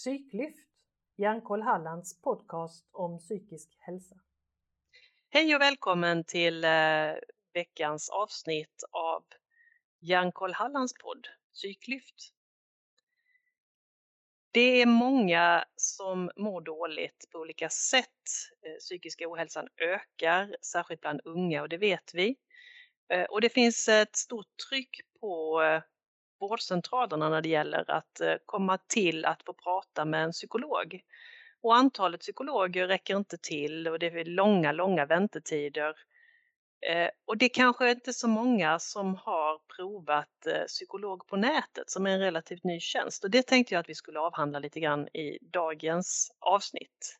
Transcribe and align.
Psyklyft, 0.00 0.58
Hjärnkoll 1.16 1.62
Hallands 1.62 2.20
podcast 2.20 2.88
om 2.92 3.18
psykisk 3.18 3.76
hälsa. 3.78 4.14
Hej 5.30 5.54
och 5.54 5.60
välkommen 5.60 6.24
till 6.24 6.64
eh, 6.64 7.12
veckans 7.52 8.08
avsnitt 8.08 8.82
av 8.90 9.24
Hjärnkoll 10.00 10.52
Hallands 10.52 10.94
podd 10.94 11.28
Psyklyft. 11.54 12.32
Det 14.50 14.82
är 14.82 14.86
många 14.86 15.64
som 15.76 16.30
mår 16.36 16.60
dåligt 16.60 17.26
på 17.32 17.38
olika 17.38 17.68
sätt. 17.68 18.06
Eh, 18.66 18.78
psykiska 18.78 19.24
ohälsan 19.28 19.68
ökar, 19.76 20.56
särskilt 20.62 21.00
bland 21.00 21.20
unga 21.24 21.62
och 21.62 21.68
det 21.68 21.78
vet 21.78 22.14
vi. 22.14 22.36
Eh, 23.08 23.24
och 23.24 23.40
det 23.40 23.48
finns 23.48 23.88
ett 23.88 24.16
stort 24.16 24.56
tryck 24.68 25.00
på 25.20 25.62
vårdcentralerna 26.40 27.28
när 27.28 27.40
det 27.40 27.48
gäller 27.48 27.90
att 27.90 28.20
eh, 28.20 28.34
komma 28.46 28.78
till 28.78 29.24
att 29.24 29.42
få 29.42 29.52
prata 29.52 30.04
med 30.04 30.24
en 30.24 30.32
psykolog. 30.32 31.00
Och 31.62 31.76
antalet 31.76 32.20
psykologer 32.20 32.86
räcker 32.86 33.16
inte 33.16 33.36
till 33.38 33.88
och 33.88 33.98
det 33.98 34.06
är 34.06 34.24
långa, 34.24 34.72
långa 34.72 35.06
väntetider. 35.06 35.94
Eh, 36.86 37.10
och 37.24 37.36
det 37.36 37.48
kanske 37.48 37.90
inte 37.90 38.12
så 38.12 38.28
många 38.28 38.78
som 38.78 39.14
har 39.14 39.58
provat 39.76 40.46
eh, 40.46 40.64
psykolog 40.66 41.26
på 41.26 41.36
nätet 41.36 41.90
som 41.90 42.06
är 42.06 42.10
en 42.10 42.20
relativt 42.20 42.64
ny 42.64 42.80
tjänst 42.80 43.24
och 43.24 43.30
det 43.30 43.46
tänkte 43.46 43.74
jag 43.74 43.80
att 43.80 43.88
vi 43.88 43.94
skulle 43.94 44.20
avhandla 44.20 44.58
lite 44.58 44.80
grann 44.80 45.08
i 45.08 45.38
dagens 45.40 46.32
avsnitt. 46.38 47.18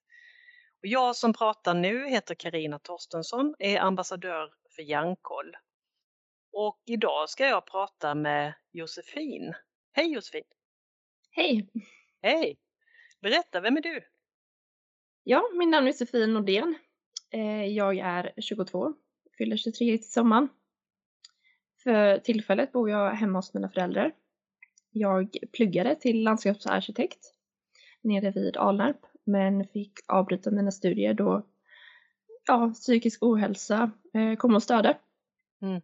Och 0.83 0.87
jag 0.87 1.17
som 1.17 1.33
pratar 1.33 1.75
nu 1.75 2.09
heter 2.09 2.35
Karina 2.35 2.79
Torstensson, 2.79 3.55
är 3.59 3.81
ambassadör 3.81 4.53
för 4.77 4.83
Hjärnkoll. 4.83 5.57
Och 6.53 6.83
idag 6.87 7.29
ska 7.29 7.47
jag 7.47 7.67
prata 7.67 8.15
med 8.15 8.55
Josefin. 8.73 9.55
Hej 9.93 10.13
Josefin! 10.13 10.43
Hej! 11.31 11.69
Hej! 12.23 12.59
Berätta, 13.21 13.61
vem 13.61 13.77
är 13.77 13.81
du? 13.81 14.01
Ja, 15.25 15.43
min 15.59 15.71
namn 15.71 15.87
är 15.87 15.91
Josefin 15.91 16.35
Nordén. 16.35 16.75
Eh, 17.31 17.67
jag 17.67 17.99
är 17.99 18.33
22 18.41 18.95
fyller 19.39 19.57
23 19.57 19.99
till 19.99 20.13
sommaren. 20.13 20.49
För 21.83 22.19
tillfället 22.19 22.73
bor 22.73 22.91
jag 22.91 23.11
hemma 23.11 23.39
hos 23.39 23.55
mina 23.55 23.69
föräldrar. 23.69 24.13
Jag 24.91 25.37
pluggade 25.53 25.97
till 25.97 26.23
landskapsarkitekt 26.23 27.35
nere 28.03 28.31
vid 28.31 28.57
Alnarp 28.57 29.01
men 29.25 29.65
fick 29.65 29.93
avbryta 30.09 30.51
mina 30.51 30.71
studier 30.71 31.15
då 31.15 31.47
ja, 32.47 32.73
psykisk 32.75 33.23
ohälsa 33.23 33.91
eh, 34.15 34.37
kom 34.37 34.55
och 34.55 34.63
störde. 34.63 34.99
Mm. 35.63 35.81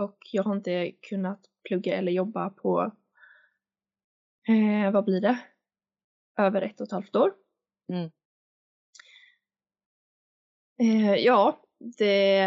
Och 0.00 0.18
jag 0.32 0.42
har 0.42 0.56
inte 0.56 0.92
kunnat 0.92 1.40
plugga 1.68 1.96
eller 1.96 2.12
jobba 2.12 2.50
på, 2.50 2.92
eh, 4.48 4.92
vad 4.92 5.04
blir 5.04 5.20
det, 5.20 5.38
över 6.38 6.62
ett 6.62 6.80
och 6.80 6.86
ett 6.86 6.92
halvt 6.92 7.16
år. 7.16 7.34
Mm. 7.92 8.10
Eh, 10.78 11.14
ja, 11.14 11.62
det, 11.98 12.46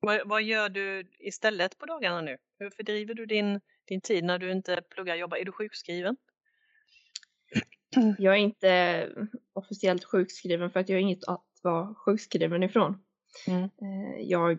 Vad, 0.00 0.28
vad, 0.28 0.42
gör 0.42 0.68
du 0.68 1.10
istället 1.18 1.78
på 1.78 1.86
dagarna 1.86 2.20
nu? 2.20 2.38
Hur 2.58 2.70
fördriver 2.70 3.14
du 3.14 3.26
din, 3.26 3.60
din 3.84 4.00
tid 4.00 4.24
när 4.24 4.38
du 4.38 4.52
inte 4.52 4.82
pluggar 4.90 5.14
och 5.14 5.20
jobbar? 5.20 5.36
Är 5.36 5.44
du 5.44 5.52
sjukskriven? 5.52 6.16
Jag 8.18 8.34
är 8.34 8.38
inte 8.38 9.10
officiellt 9.52 10.04
sjukskriven 10.04 10.70
för 10.70 10.80
att 10.80 10.88
jag 10.88 10.96
har 10.96 11.00
inget 11.00 11.24
vara 11.64 11.94
sjukskriven 11.94 12.62
ifrån. 12.62 12.98
Mm. 13.46 13.62
Eh, 13.62 14.20
jag, 14.22 14.58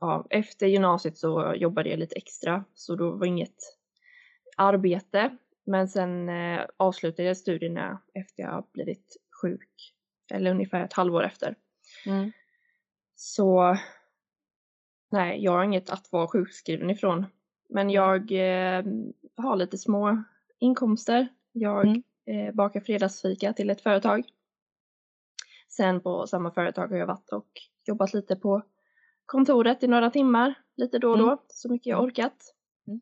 ja, 0.00 0.26
efter 0.30 0.66
gymnasiet 0.66 1.18
så 1.18 1.54
jobbade 1.56 1.90
jag 1.90 1.98
lite 1.98 2.16
extra 2.16 2.64
så 2.74 2.96
då 2.96 3.10
var 3.10 3.26
inget 3.26 3.56
arbete. 4.56 5.36
Men 5.66 5.88
sen 5.88 6.28
eh, 6.28 6.60
avslutade 6.76 7.28
jag 7.28 7.36
studierna 7.36 8.02
efter 8.14 8.42
jag 8.42 8.66
blivit 8.72 9.16
sjuk, 9.42 9.94
eller 10.32 10.50
ungefär 10.50 10.84
ett 10.84 10.92
halvår 10.92 11.24
efter. 11.24 11.54
Mm. 12.06 12.32
Så 13.14 13.76
Nej, 15.14 15.44
jag 15.44 15.52
har 15.52 15.64
inget 15.64 15.90
att 15.90 16.12
vara 16.12 16.26
sjukskriven 16.26 16.90
ifrån. 16.90 17.26
Men 17.68 17.90
mm. 17.90 17.94
jag 17.94 18.32
eh, 18.32 18.84
har 19.36 19.56
lite 19.56 19.78
små 19.78 20.24
inkomster. 20.58 21.28
Jag 21.52 21.86
mm. 21.86 22.02
eh, 22.26 22.54
bakar 22.54 22.80
fredagsfika 22.80 23.52
till 23.52 23.70
ett 23.70 23.80
företag. 23.80 24.24
Sen 25.76 26.00
på 26.00 26.26
samma 26.26 26.50
företag 26.50 26.88
har 26.88 26.96
jag 26.96 27.06
varit 27.06 27.32
och 27.32 27.48
jobbat 27.86 28.14
lite 28.14 28.36
på 28.36 28.62
kontoret 29.26 29.82
i 29.82 29.86
några 29.86 30.10
timmar, 30.10 30.54
lite 30.76 30.98
då 30.98 31.10
och 31.10 31.18
då, 31.18 31.26
mm. 31.26 31.38
så 31.48 31.72
mycket 31.72 31.86
jag 31.86 31.98
mm. 31.98 32.06
orkat. 32.06 32.54
Mm. 32.86 33.00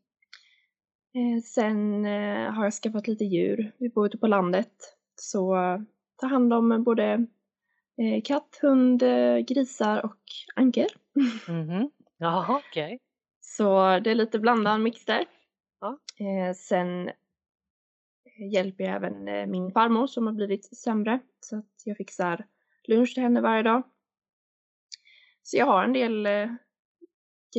Eh, 1.14 1.42
sen 1.42 2.04
eh, 2.04 2.52
har 2.52 2.64
jag 2.64 2.72
skaffat 2.72 3.08
lite 3.08 3.24
djur. 3.24 3.72
Vi 3.78 3.88
bor 3.88 4.06
ute 4.06 4.18
på 4.18 4.26
landet, 4.26 4.72
så 5.14 5.54
tar 6.16 6.28
hand 6.28 6.52
om 6.52 6.82
både 6.84 7.26
eh, 7.98 8.22
katt, 8.24 8.58
hund, 8.62 9.00
grisar 9.48 10.04
och 10.04 10.20
anker. 10.54 10.86
Mm. 11.48 11.90
Jaha, 12.16 12.56
okej. 12.68 12.86
Okay. 12.86 12.98
Så 13.40 13.98
det 13.98 14.10
är 14.10 14.14
lite 14.14 14.38
blandad 14.38 14.80
mix 14.80 15.04
där. 15.04 15.24
Ja. 15.80 15.98
Sen 16.54 17.10
hjälper 18.52 18.84
jag 18.84 18.94
även 18.94 19.50
min 19.50 19.72
farmor 19.72 20.06
som 20.06 20.26
har 20.26 20.34
blivit 20.34 20.76
sämre 20.76 21.20
så 21.40 21.56
att 21.56 21.82
jag 21.84 21.96
fixar 21.96 22.46
lunch 22.88 23.14
till 23.14 23.22
henne 23.22 23.40
varje 23.40 23.62
dag. 23.62 23.82
Så 25.42 25.56
jag 25.56 25.66
har 25.66 25.84
en 25.84 25.92
del 25.92 26.26
eh, 26.26 26.48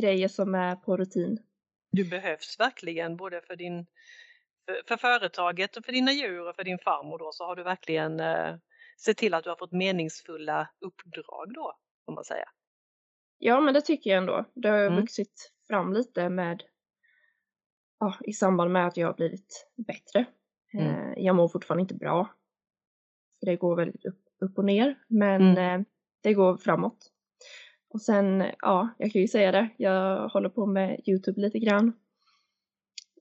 grejer 0.00 0.28
som 0.28 0.54
är 0.54 0.76
på 0.76 0.96
rutin. 0.96 1.38
Du 1.92 2.04
behövs 2.04 2.60
verkligen 2.60 3.16
både 3.16 3.40
för 3.40 3.56
din 3.56 3.86
för, 4.66 4.82
för 4.88 4.96
företaget 4.96 5.76
och 5.76 5.84
för 5.84 5.92
dina 5.92 6.12
djur 6.12 6.48
och 6.48 6.56
för 6.56 6.64
din 6.64 6.78
farmor 6.78 7.18
då 7.18 7.32
så 7.32 7.44
har 7.44 7.56
du 7.56 7.62
verkligen 7.62 8.20
eh, 8.20 8.56
sett 9.04 9.16
till 9.16 9.34
att 9.34 9.44
du 9.44 9.50
har 9.50 9.56
fått 9.56 9.72
meningsfulla 9.72 10.68
uppdrag 10.80 11.54
då, 11.54 11.76
får 12.06 12.12
man 12.12 12.24
säga. 12.24 12.48
Ja, 13.38 13.60
men 13.60 13.74
det 13.74 13.80
tycker 13.80 14.10
jag 14.10 14.18
ändå. 14.18 14.44
Det 14.54 14.68
har 14.68 14.78
mm. 14.78 15.00
vuxit 15.00 15.52
fram 15.68 15.92
lite 15.92 16.28
med 16.28 16.62
ja, 18.00 18.14
i 18.24 18.32
samband 18.32 18.72
med 18.72 18.86
att 18.86 18.96
jag 18.96 19.06
har 19.06 19.14
blivit 19.14 19.68
bättre. 19.86 20.26
Mm. 20.72 20.86
Eh, 20.86 21.12
jag 21.16 21.36
mår 21.36 21.48
fortfarande 21.48 21.80
inte 21.80 21.94
bra. 21.94 22.34
För 23.40 23.46
det 23.46 23.56
går 23.56 23.76
väldigt 23.76 24.04
upp, 24.04 24.23
upp 24.44 24.58
och 24.58 24.64
ner, 24.64 24.98
men 25.08 25.42
mm. 25.42 25.80
eh, 25.80 25.86
det 26.22 26.34
går 26.34 26.56
framåt. 26.56 27.10
Och 27.88 28.02
sen, 28.02 28.44
ja, 28.58 28.88
jag 28.98 29.12
kan 29.12 29.22
ju 29.22 29.28
säga 29.28 29.52
det, 29.52 29.68
jag 29.76 30.28
håller 30.28 30.48
på 30.48 30.66
med 30.66 31.00
Youtube 31.06 31.40
lite 31.40 31.58
grann. 31.58 31.88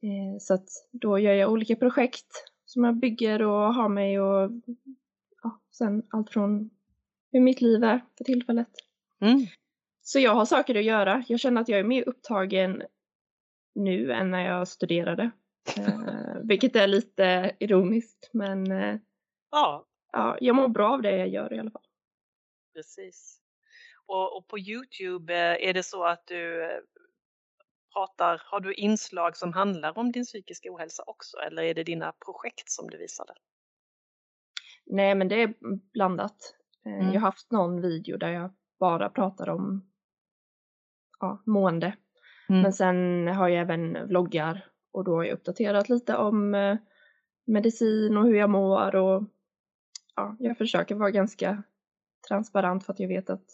Eh, 0.02 0.38
så 0.40 0.54
att 0.54 0.70
då 0.92 1.20
gör 1.20 1.34
jag 1.34 1.52
olika 1.52 1.76
projekt 1.76 2.28
som 2.66 2.84
jag 2.84 2.96
bygger 2.96 3.42
och 3.42 3.74
har 3.74 3.90
mig 3.90 4.20
och 4.20 4.52
ja, 5.44 5.60
sen 5.72 6.04
allt 6.10 6.30
från 6.30 6.70
hur 7.32 7.40
mitt 7.40 7.62
liv 7.62 7.84
är 7.84 8.02
för 8.18 8.24
tillfället. 8.24 8.68
Mm. 9.22 9.46
Så 10.02 10.20
jag 10.20 10.36
har 10.36 10.46
saker 10.46 10.76
att 10.76 10.84
göra. 10.84 11.24
Jag 11.28 11.40
känner 11.40 11.62
att 11.62 11.70
jag 11.70 11.80
är 11.80 11.84
mer 11.84 12.10
upptagen 12.10 12.84
nu 13.76 14.12
än 14.12 14.32
när 14.32 14.46
jag 14.46 14.68
studerade. 14.68 15.32
eh, 15.78 16.40
vilket 16.44 16.76
är 16.76 16.88
lite 16.88 17.52
ironiskt 17.60 18.30
men 18.34 18.72
eh, 18.72 18.96
ja. 19.52 19.86
Ja, 20.14 20.38
jag 20.42 20.56
mår 20.56 20.68
bra 20.68 20.94
av 20.94 21.02
det 21.02 21.18
jag 21.18 21.28
gör 21.28 21.54
i 21.54 21.60
alla 21.60 21.72
fall. 21.72 21.86
Precis. 22.74 23.40
Och, 24.06 24.38
och 24.38 24.48
på 24.48 24.60
Youtube, 24.60 25.34
eh, 25.34 25.70
är 25.70 25.74
det 25.74 25.84
så 25.84 26.04
att 26.04 26.28
du 26.28 26.64
eh, 26.64 26.80
pratar, 27.94 28.42
har 28.46 28.60
du 28.60 28.74
inslag 28.74 29.38
som 29.38 29.54
handlar 29.54 29.98
om 29.98 30.12
din 30.12 30.24
psykiska 30.24 30.74
ohälsa 30.74 31.04
också 31.08 31.38
eller 31.38 31.64
är 31.64 31.74
det 31.74 31.84
dina 31.84 32.14
projekt 32.26 32.70
som 32.70 32.90
du 32.90 32.98
visade? 32.98 33.34
Nej 34.86 35.16
men 35.16 35.28
det 35.28 35.42
är 35.42 35.54
blandat. 35.94 36.56
Eh, 36.86 36.94
mm. 36.94 37.06
Jag 37.06 37.14
har 37.14 37.28
haft 37.28 37.52
någon 37.52 37.82
video 37.82 38.18
där 38.18 38.30
jag 38.30 38.54
bara 38.80 39.10
pratar 39.10 39.50
om 39.50 39.92
ja, 41.20 41.44
mående. 41.46 41.96
Mm. 42.50 42.62
Men 42.62 42.74
sen 42.74 43.28
har 43.28 43.50
jag 43.50 43.62
även 43.62 44.08
vloggar 44.08 44.66
och 44.92 45.04
då 45.04 45.16
har 45.16 45.24
jag 45.24 45.34
uppdaterat 45.34 45.90
lite 45.90 46.18
om 46.18 46.52
medicin 47.46 48.18
och 48.18 48.26
hur 48.26 48.36
jag 48.36 48.50
mår 48.50 48.96
och 48.96 49.24
ja, 50.16 50.36
jag 50.40 50.58
försöker 50.58 50.96
vara 50.96 51.12
ganska 51.12 51.64
transparent 52.28 52.86
för 52.86 52.94
att 52.94 53.00
jag 53.00 53.08
vet 53.08 53.30
att 53.30 53.46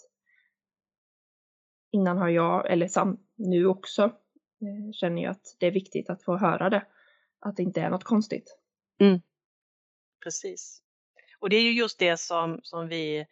innan 1.92 2.18
har 2.18 2.30
jag, 2.30 2.72
eller 2.72 2.88
sam, 2.88 3.18
nu 3.36 3.66
också, 3.66 4.04
eh, 4.04 4.92
känner 4.94 5.22
jag 5.22 5.32
att 5.32 5.56
det 5.60 5.68
är 5.68 5.72
viktigt 5.72 6.10
att 6.10 6.24
få 6.24 6.38
höra 6.38 6.70
det. 6.70 6.86
Att 7.40 7.56
det 7.56 7.64
inte 7.64 7.82
är 7.82 7.90
något 7.90 8.04
konstigt. 8.04 8.58
Mm. 9.00 9.22
Precis. 10.24 10.82
Och 11.40 11.50
det 11.50 11.56
är 11.56 11.62
ju 11.62 11.72
just 11.72 12.00
det 12.00 12.18
som, 12.18 12.60
som 12.64 12.88
vi 12.88 13.26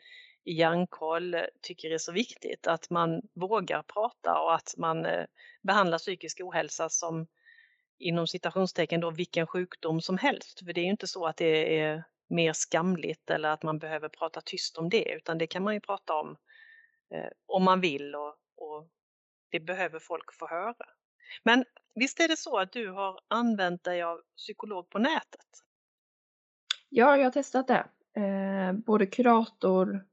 i 0.43 0.53
Hjärnkoll 0.53 1.35
tycker 1.61 1.91
är 1.91 1.97
så 1.97 2.11
viktigt, 2.11 2.67
att 2.67 2.89
man 2.89 3.21
vågar 3.33 3.83
prata 3.83 4.39
och 4.39 4.55
att 4.55 4.73
man 4.77 5.05
eh, 5.05 5.25
behandlar 5.61 5.97
psykisk 5.97 6.41
ohälsa 6.41 6.89
som 6.89 7.27
inom 7.99 8.27
citationstecken 8.27 9.01
då 9.01 9.11
vilken 9.11 9.47
sjukdom 9.47 10.01
som 10.01 10.17
helst. 10.17 10.59
För 10.65 10.73
det 10.73 10.81
är 10.81 10.85
ju 10.85 10.91
inte 10.91 11.07
så 11.07 11.25
att 11.25 11.37
det 11.37 11.79
är 11.79 12.03
mer 12.29 12.53
skamligt 12.53 13.29
eller 13.29 13.49
att 13.49 13.63
man 13.63 13.79
behöver 13.79 14.09
prata 14.09 14.41
tyst 14.41 14.77
om 14.77 14.89
det 14.89 15.13
utan 15.15 15.37
det 15.37 15.47
kan 15.47 15.63
man 15.63 15.73
ju 15.73 15.79
prata 15.79 16.13
om 16.13 16.37
eh, 17.13 17.29
om 17.45 17.63
man 17.63 17.81
vill 17.81 18.15
och, 18.15 18.35
och 18.55 18.89
det 19.51 19.59
behöver 19.59 19.99
folk 19.99 20.33
få 20.33 20.47
höra. 20.47 20.85
Men 21.43 21.65
visst 21.95 22.19
är 22.19 22.27
det 22.27 22.37
så 22.37 22.57
att 22.57 22.71
du 22.71 22.91
har 22.91 23.19
använt 23.27 23.83
dig 23.83 24.01
av 24.01 24.21
psykolog 24.37 24.89
på 24.89 24.99
nätet? 24.99 25.47
Ja, 26.89 27.17
jag 27.17 27.23
har 27.23 27.31
testat 27.31 27.67
det. 27.67 27.87
Eh, 28.21 28.73
både 28.73 29.05
kurator 29.05 30.05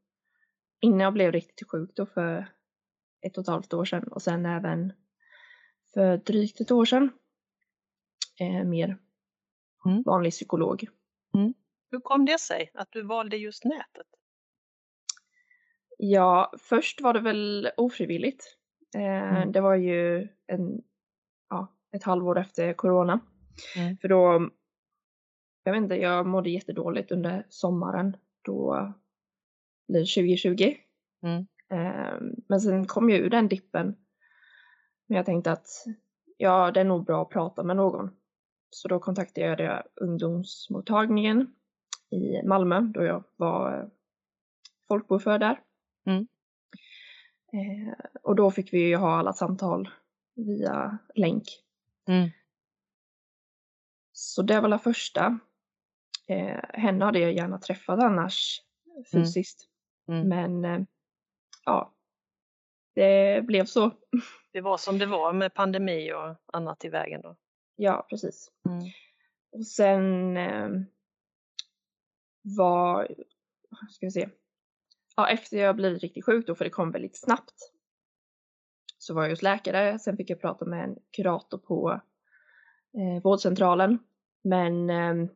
innan 0.80 1.00
jag 1.00 1.12
blev 1.12 1.32
riktigt 1.32 1.68
sjuk 1.70 1.90
då 1.94 2.06
för 2.06 2.46
ett 3.26 3.38
och 3.38 3.42
ett 3.42 3.48
halvt 3.48 3.74
år 3.74 3.84
sedan 3.84 4.08
och 4.08 4.22
sen 4.22 4.46
även 4.46 4.92
för 5.94 6.16
drygt 6.16 6.60
ett 6.60 6.70
år 6.70 6.84
sedan. 6.84 7.10
Eh, 8.40 8.64
mer 8.64 8.98
mm. 9.86 10.02
vanlig 10.02 10.32
psykolog. 10.32 10.88
Mm. 11.34 11.54
Hur 11.94 12.00
kom 12.00 12.24
det 12.24 12.40
sig 12.40 12.70
att 12.74 12.92
du 12.92 13.02
valde 13.02 13.36
just 13.36 13.64
nätet? 13.64 14.06
Ja, 15.98 16.52
först 16.58 17.00
var 17.00 17.14
det 17.14 17.20
väl 17.20 17.70
ofrivilligt. 17.76 18.44
Eh, 18.96 19.36
mm. 19.36 19.52
Det 19.52 19.60
var 19.60 19.74
ju 19.74 20.28
en, 20.46 20.82
ja, 21.48 21.72
ett 21.92 22.04
halvår 22.04 22.38
efter 22.38 22.72
corona. 22.72 23.20
Mm. 23.76 23.96
För 23.96 24.08
då, 24.08 24.50
jag 25.64 25.72
vet 25.72 25.82
inte, 25.82 25.94
jag 25.94 26.26
mådde 26.26 26.50
jättedåligt 26.50 27.12
under 27.12 27.46
sommaren. 27.48 28.16
Då 28.42 28.92
blir 29.88 30.24
2020. 30.24 30.74
Mm. 31.22 31.46
Eh, 31.70 32.18
men 32.48 32.60
sen 32.60 32.86
kom 32.86 33.10
jag 33.10 33.20
ur 33.20 33.30
den 33.30 33.48
dippen. 33.48 33.86
Men 35.06 35.16
jag 35.16 35.26
tänkte 35.26 35.52
att 35.52 35.68
ja, 36.36 36.70
det 36.70 36.80
är 36.80 36.84
nog 36.84 37.04
bra 37.04 37.22
att 37.22 37.30
prata 37.30 37.62
med 37.62 37.76
någon. 37.76 38.10
Så 38.70 38.88
då 38.88 38.98
kontaktade 38.98 39.62
jag 39.62 39.82
ungdomsmottagningen 39.94 41.54
i 42.14 42.42
Malmö 42.44 42.80
då 42.80 43.04
jag 43.04 43.24
var 43.36 43.78
eh, 43.78 43.86
folkbokförd 44.88 45.40
där. 45.40 45.60
Mm. 46.06 46.26
Eh, 47.52 47.94
och 48.22 48.36
då 48.36 48.50
fick 48.50 48.72
vi 48.72 48.88
ju 48.88 48.96
ha 48.96 49.18
alla 49.18 49.32
samtal 49.32 49.88
via 50.34 50.98
länk. 51.14 51.44
Mm. 52.08 52.30
Så 54.12 54.42
det 54.42 54.60
var 54.60 54.68
det 54.68 54.78
första. 54.78 55.38
Eh, 56.28 56.60
henne 56.72 57.04
hade 57.04 57.18
jag 57.18 57.32
gärna 57.32 57.58
träffat 57.58 58.02
annars 58.02 58.62
mm. 58.86 59.04
fysiskt. 59.04 59.68
Mm. 60.08 60.28
Men 60.28 60.64
eh, 60.64 60.86
ja, 61.64 61.94
det 62.94 63.46
blev 63.46 63.64
så. 63.64 63.90
Det 64.52 64.60
var 64.60 64.76
som 64.76 64.98
det 64.98 65.06
var 65.06 65.32
med 65.32 65.54
pandemi 65.54 66.12
och 66.12 66.36
annat 66.56 66.84
i 66.84 66.88
vägen 66.88 67.20
då? 67.20 67.36
Ja, 67.76 68.06
precis. 68.10 68.50
Mm. 68.66 68.82
Och 69.52 69.66
sen 69.66 70.36
eh, 70.36 70.68
var, 72.44 73.08
ska 73.90 74.06
vi 74.06 74.10
se, 74.10 74.28
ja, 75.16 75.28
efter 75.28 75.56
jag 75.56 75.76
blivit 75.76 76.02
riktigt 76.02 76.24
sjuk 76.24 76.46
då, 76.46 76.54
för 76.54 76.64
det 76.64 76.70
kom 76.70 76.90
väldigt 76.90 77.20
snabbt, 77.20 77.54
så 78.98 79.14
var 79.14 79.22
jag 79.22 79.30
hos 79.30 79.42
läkare. 79.42 79.98
Sen 79.98 80.16
fick 80.16 80.30
jag 80.30 80.40
prata 80.40 80.64
med 80.64 80.84
en 80.84 80.96
kurator 81.10 81.58
på 81.58 82.00
eh, 82.98 83.22
vårdcentralen. 83.22 83.98
Men 84.44 84.90
eh, 84.90 85.28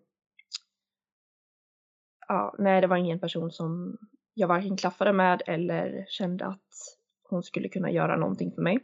ja, 2.28 2.54
nej, 2.58 2.80
det 2.80 2.86
var 2.86 2.96
ingen 2.96 3.20
person 3.20 3.50
som 3.50 3.98
jag 4.34 4.48
varken 4.48 4.76
klaffade 4.76 5.12
med 5.12 5.42
eller 5.46 6.06
kände 6.08 6.46
att 6.46 6.98
hon 7.22 7.42
skulle 7.42 7.68
kunna 7.68 7.90
göra 7.90 8.16
någonting 8.16 8.52
för 8.52 8.62
mig. 8.62 8.78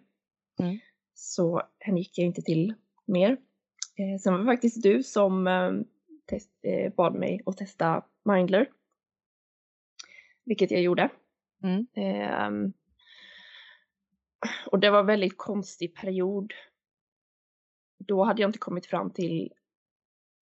Mm. 0.61 0.79
Så 1.15 1.63
henne 1.79 1.99
gick 1.99 2.19
jag 2.19 2.27
inte 2.27 2.43
till 2.43 2.75
mer. 3.07 3.31
Eh, 3.97 4.21
sen 4.21 4.33
var 4.33 4.41
det 4.41 4.47
faktiskt 4.47 4.83
du 4.83 5.03
som 5.03 5.47
eh, 5.47 5.73
test, 6.27 6.51
eh, 6.63 6.93
bad 6.93 7.15
mig 7.15 7.41
att 7.47 7.57
testa 7.57 8.05
Mindler. 8.25 8.71
Vilket 10.45 10.71
jag 10.71 10.83
gjorde. 10.83 11.11
Mm. 11.63 11.87
Eh, 11.95 12.71
och 14.67 14.79
det 14.79 14.91
var 14.91 15.01
en 15.01 15.07
väldigt 15.07 15.39
konstig 15.39 15.95
period. 15.95 16.53
Då 17.99 18.25
hade 18.25 18.43
jag 18.43 18.49
inte 18.49 18.59
kommit 18.59 18.87
fram 18.87 19.11
till 19.11 19.53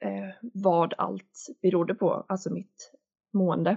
eh, 0.00 0.28
vad 0.40 0.94
allt 0.98 1.46
berodde 1.62 1.94
på, 1.94 2.24
alltså 2.28 2.52
mitt 2.52 2.92
mående. 3.32 3.76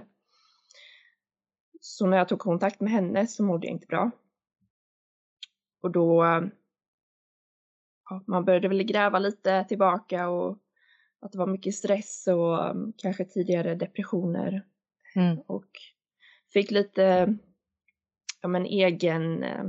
Så 1.80 2.06
när 2.06 2.16
jag 2.16 2.28
tog 2.28 2.38
kontakt 2.38 2.80
med 2.80 2.92
henne 2.92 3.26
så 3.26 3.44
mådde 3.44 3.66
jag 3.66 3.74
inte 3.74 3.86
bra. 3.86 4.10
Och 5.82 5.90
då, 5.90 6.24
ja, 8.10 8.22
man 8.26 8.44
började 8.44 8.68
väl 8.68 8.82
gräva 8.82 9.18
lite 9.18 9.64
tillbaka 9.64 10.28
och 10.28 10.58
att 11.26 11.32
det 11.32 11.38
var 11.38 11.46
mycket 11.46 11.74
stress 11.74 12.26
och 12.26 12.70
um, 12.70 12.92
kanske 12.96 13.24
tidigare 13.24 13.74
depressioner. 13.74 14.66
Mm. 15.16 15.38
Och 15.46 15.68
fick 16.52 16.70
lite, 16.70 17.36
ja 18.42 18.48
men 18.48 18.66
egen, 18.66 19.42
eh, 19.42 19.64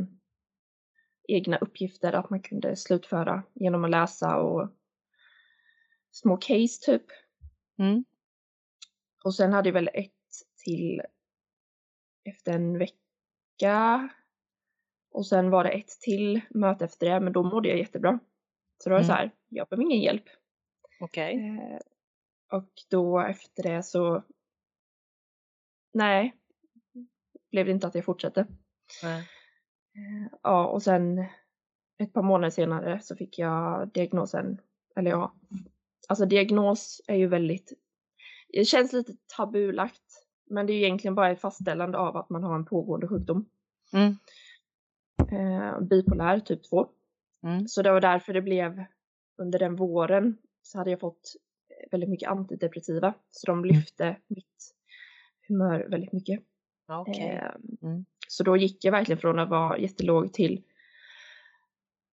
egna 1.28 1.58
uppgifter 1.58 2.14
att 2.14 2.30
man 2.30 2.42
kunde 2.42 2.76
slutföra 2.76 3.44
genom 3.54 3.84
att 3.84 3.90
läsa 3.90 4.38
och 4.38 4.70
små 6.12 6.38
case 6.38 6.86
typ. 6.86 7.06
Mm. 7.80 8.06
Och 9.24 9.36
sen 9.36 9.54
hade 9.54 9.70
jag 9.70 9.74
väl 9.74 9.90
ett 9.94 10.12
till 10.66 11.02
efter 12.24 12.54
en 12.54 12.78
vecka. 12.78 14.10
Och 15.12 15.28
sen 15.28 15.50
var 15.50 15.64
det 15.64 15.70
ett 15.70 15.90
till 16.02 16.42
möte 16.50 16.86
efter 16.86 17.10
det, 17.10 17.20
men 17.20 17.34
då 17.34 17.44
mådde 17.44 17.70
jag 17.70 17.78
jättebra. 17.78 18.20
Så 18.78 18.90
då 18.90 18.94
var 18.94 19.00
det 19.00 19.06
mm. 19.06 19.16
så 19.16 19.22
här, 19.22 19.32
jag 19.50 19.68
behöver 19.68 19.84
ingen 19.84 20.02
hjälp. 20.02 20.26
Okej. 21.00 21.36
Okay. 21.36 21.74
Eh, 21.74 21.80
och 22.52 22.70
då 22.90 23.20
efter 23.20 23.64
det 23.64 23.84
så, 23.84 24.24
nej, 25.94 26.36
blev 27.52 27.66
det 27.66 27.72
inte 27.72 27.88
att 27.88 27.96
jag 27.96 28.06
fortsatte. 28.06 28.48
Nej. 29.04 29.20
Eh, 29.96 30.38
ja, 30.44 30.68
och 30.68 30.84
sen 30.84 31.26
ett 31.98 32.14
par 32.14 32.22
månader 32.22 32.50
senare 32.50 33.00
så 33.00 33.16
fick 33.16 33.40
jag 33.40 33.90
diagnosen, 33.94 34.62
eller 34.96 35.12
ja, 35.12 35.34
alltså 36.08 36.26
diagnos 36.26 37.02
är 37.08 37.16
ju 37.16 37.28
väldigt, 37.28 37.74
det 38.50 38.66
känns 38.66 38.94
lite 38.94 39.14
tabulagt, 39.38 40.26
men 40.46 40.66
det 40.66 40.74
är 40.74 40.76
ju 40.76 40.84
egentligen 40.84 41.16
bara 41.16 41.32
ett 41.32 41.42
fastställande 41.42 41.98
av 41.98 42.18
att 42.18 42.30
man 42.30 42.44
har 42.44 42.56
en 42.56 42.66
pågående 42.66 43.08
sjukdom. 43.08 43.50
Mm. 43.94 44.18
Eh, 45.32 45.82
bipolär 45.82 46.40
typ 46.40 46.70
2. 46.70 46.90
Mm. 47.44 47.68
Så 47.68 47.82
det 47.82 47.92
var 47.92 48.02
därför 48.02 48.34
det 48.34 48.42
blev 48.42 48.84
under 49.38 49.60
den 49.60 49.76
våren 49.76 50.38
så 50.68 50.78
hade 50.78 50.90
jag 50.90 51.00
fått 51.00 51.36
väldigt 51.92 52.10
mycket 52.10 52.30
antidepressiva 52.30 53.14
så 53.30 53.48
de 53.48 53.60
mm. 53.60 53.70
lyfte 53.70 54.04
mm. 54.06 54.22
mitt 54.28 54.76
humör 55.48 55.88
väldigt 55.90 56.12
mycket. 56.12 56.40
Okay. 57.02 57.28
Eh, 57.28 57.52
mm. 57.82 58.06
Så 58.28 58.44
då 58.44 58.58
gick 58.58 58.86
jag 58.86 58.92
verkligen 58.92 59.20
från 59.20 59.40
att 59.40 59.50
vara 59.50 59.78
jättelåg 59.78 60.34
till 60.34 60.64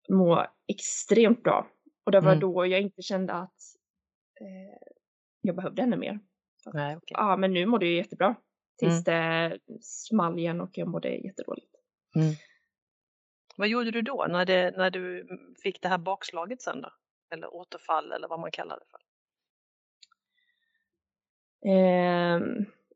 må 0.08 0.46
extremt 0.66 1.42
bra. 1.42 1.66
Och 2.04 2.12
det 2.12 2.20
var 2.20 2.32
mm. 2.32 2.40
då 2.40 2.66
jag 2.66 2.80
inte 2.80 3.02
kände 3.02 3.32
att 3.32 3.62
eh, 4.40 4.88
jag 5.40 5.56
behövde 5.56 5.82
ännu 5.82 5.96
mer. 5.96 6.20
Att, 6.66 6.74
Nej, 6.74 6.96
okay. 6.96 7.14
Ja, 7.18 7.36
men 7.36 7.52
nu 7.52 7.66
mådde 7.66 7.86
jag 7.86 7.94
jättebra. 7.94 8.34
Tills 8.78 9.08
mm. 9.08 9.20
det 9.20 9.58
small 9.80 10.38
igen 10.38 10.60
och 10.60 10.78
jag 10.78 10.88
mådde 10.88 11.08
jättedåligt. 11.08 11.74
Mm. 12.16 12.34
Vad 13.56 13.68
gjorde 13.68 13.90
du 13.90 14.02
då 14.02 14.26
när, 14.28 14.44
det, 14.44 14.76
när 14.76 14.90
du 14.90 15.28
fick 15.62 15.82
det 15.82 15.88
här 15.88 15.98
bakslaget 15.98 16.62
sen 16.62 16.80
då? 16.80 16.90
Eller 17.34 17.54
återfall 17.54 18.12
eller 18.12 18.28
vad 18.28 18.40
man 18.40 18.50
kallar 18.50 18.78
det 18.78 18.86
för? 18.90 19.00
Eh, 21.70 22.40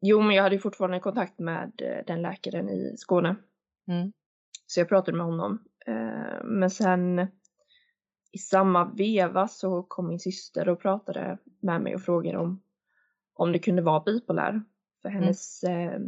jo, 0.00 0.20
men 0.20 0.36
jag 0.36 0.42
hade 0.42 0.58
fortfarande 0.58 1.00
kontakt 1.00 1.38
med 1.38 1.82
eh, 1.82 2.04
den 2.06 2.22
läkaren 2.22 2.68
i 2.68 2.94
Skåne. 2.96 3.36
Mm. 3.88 4.12
Så 4.66 4.80
jag 4.80 4.88
pratade 4.88 5.16
med 5.16 5.26
honom. 5.26 5.64
Eh, 5.86 6.44
men 6.44 6.70
sen 6.70 7.18
i 8.32 8.38
samma 8.38 8.84
veva 8.84 9.48
så 9.48 9.82
kom 9.82 10.08
min 10.08 10.18
syster 10.18 10.68
och 10.68 10.80
pratade 10.80 11.38
med 11.60 11.80
mig 11.80 11.94
och 11.94 12.02
frågade 12.02 12.38
om, 12.38 12.62
om 13.34 13.52
det 13.52 13.58
kunde 13.58 13.82
vara 13.82 14.00
bipolär. 14.00 14.62
För 15.02 15.08
mm. 15.08 15.22
hennes, 15.22 15.64
mm. 15.64 15.88
eh, 15.88 16.00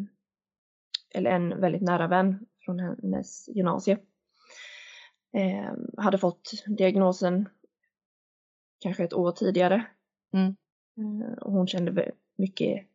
eller 1.14 1.30
en 1.30 1.60
väldigt 1.60 1.82
nära 1.82 2.08
vän 2.08 2.46
från 2.64 2.78
hennes 2.78 3.48
gymnasie 3.48 3.98
eh, 5.32 5.72
hade 5.96 6.18
fått 6.18 6.52
diagnosen 6.66 7.48
kanske 8.80 9.04
ett 9.04 9.12
år 9.12 9.32
tidigare. 9.32 9.86
Mm. 10.32 10.56
Eh, 10.96 11.32
och 11.32 11.52
hon 11.52 11.66
kände 11.66 12.12
mycket 12.36 12.86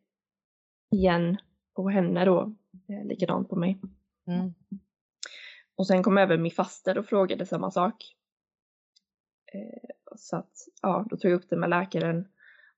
igen 0.90 1.36
på 1.74 1.88
henne 1.88 2.24
då, 2.24 2.54
eh, 2.88 3.04
likadant 3.04 3.48
på 3.48 3.56
mig. 3.56 3.80
Mm. 4.26 4.54
Och 5.76 5.86
sen 5.86 6.02
kom 6.02 6.18
även 6.18 6.42
min 6.42 6.52
faster 6.52 6.98
och 6.98 7.06
frågade 7.06 7.46
samma 7.46 7.70
sak. 7.70 8.16
Eh, 9.52 9.90
så 10.16 10.36
att, 10.36 10.52
ja, 10.82 11.06
då 11.10 11.16
tog 11.16 11.30
jag 11.30 11.36
upp 11.36 11.50
det 11.50 11.56
med 11.56 11.70
läkaren 11.70 12.28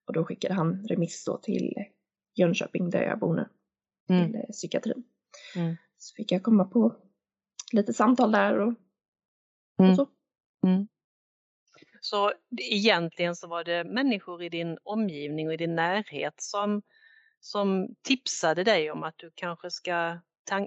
och 0.04 0.12
då 0.12 0.24
skickade 0.24 0.54
han 0.54 0.86
remiss 0.86 1.24
då 1.24 1.36
till 1.36 1.74
Jönköping 2.34 2.90
där 2.90 3.02
jag 3.02 3.18
bor 3.18 3.34
nu, 3.34 3.48
mm. 4.16 4.32
till 4.32 4.52
psykiatrin. 4.52 5.04
Mm. 5.56 5.76
Så 5.98 6.14
fick 6.14 6.32
jag 6.32 6.42
komma 6.42 6.64
på 6.64 6.96
lite 7.72 7.92
samtal 7.92 8.32
där 8.32 8.58
och, 8.58 8.74
och 9.78 9.84
mm. 9.84 9.96
så. 9.96 10.06
Mm. 10.66 10.88
Så 12.00 12.32
egentligen 12.56 13.36
så 13.36 13.48
var 13.48 13.64
det 13.64 13.84
människor 13.84 14.42
i 14.42 14.48
din 14.48 14.78
omgivning 14.82 15.46
och 15.46 15.54
i 15.54 15.56
din 15.56 15.76
närhet 15.76 16.34
som, 16.36 16.82
som 17.40 17.94
tipsade 18.02 18.64
dig 18.64 18.90
om 18.90 19.02
att 19.02 19.18
du 19.18 19.30
kanske 19.34 19.70
ska 19.70 20.18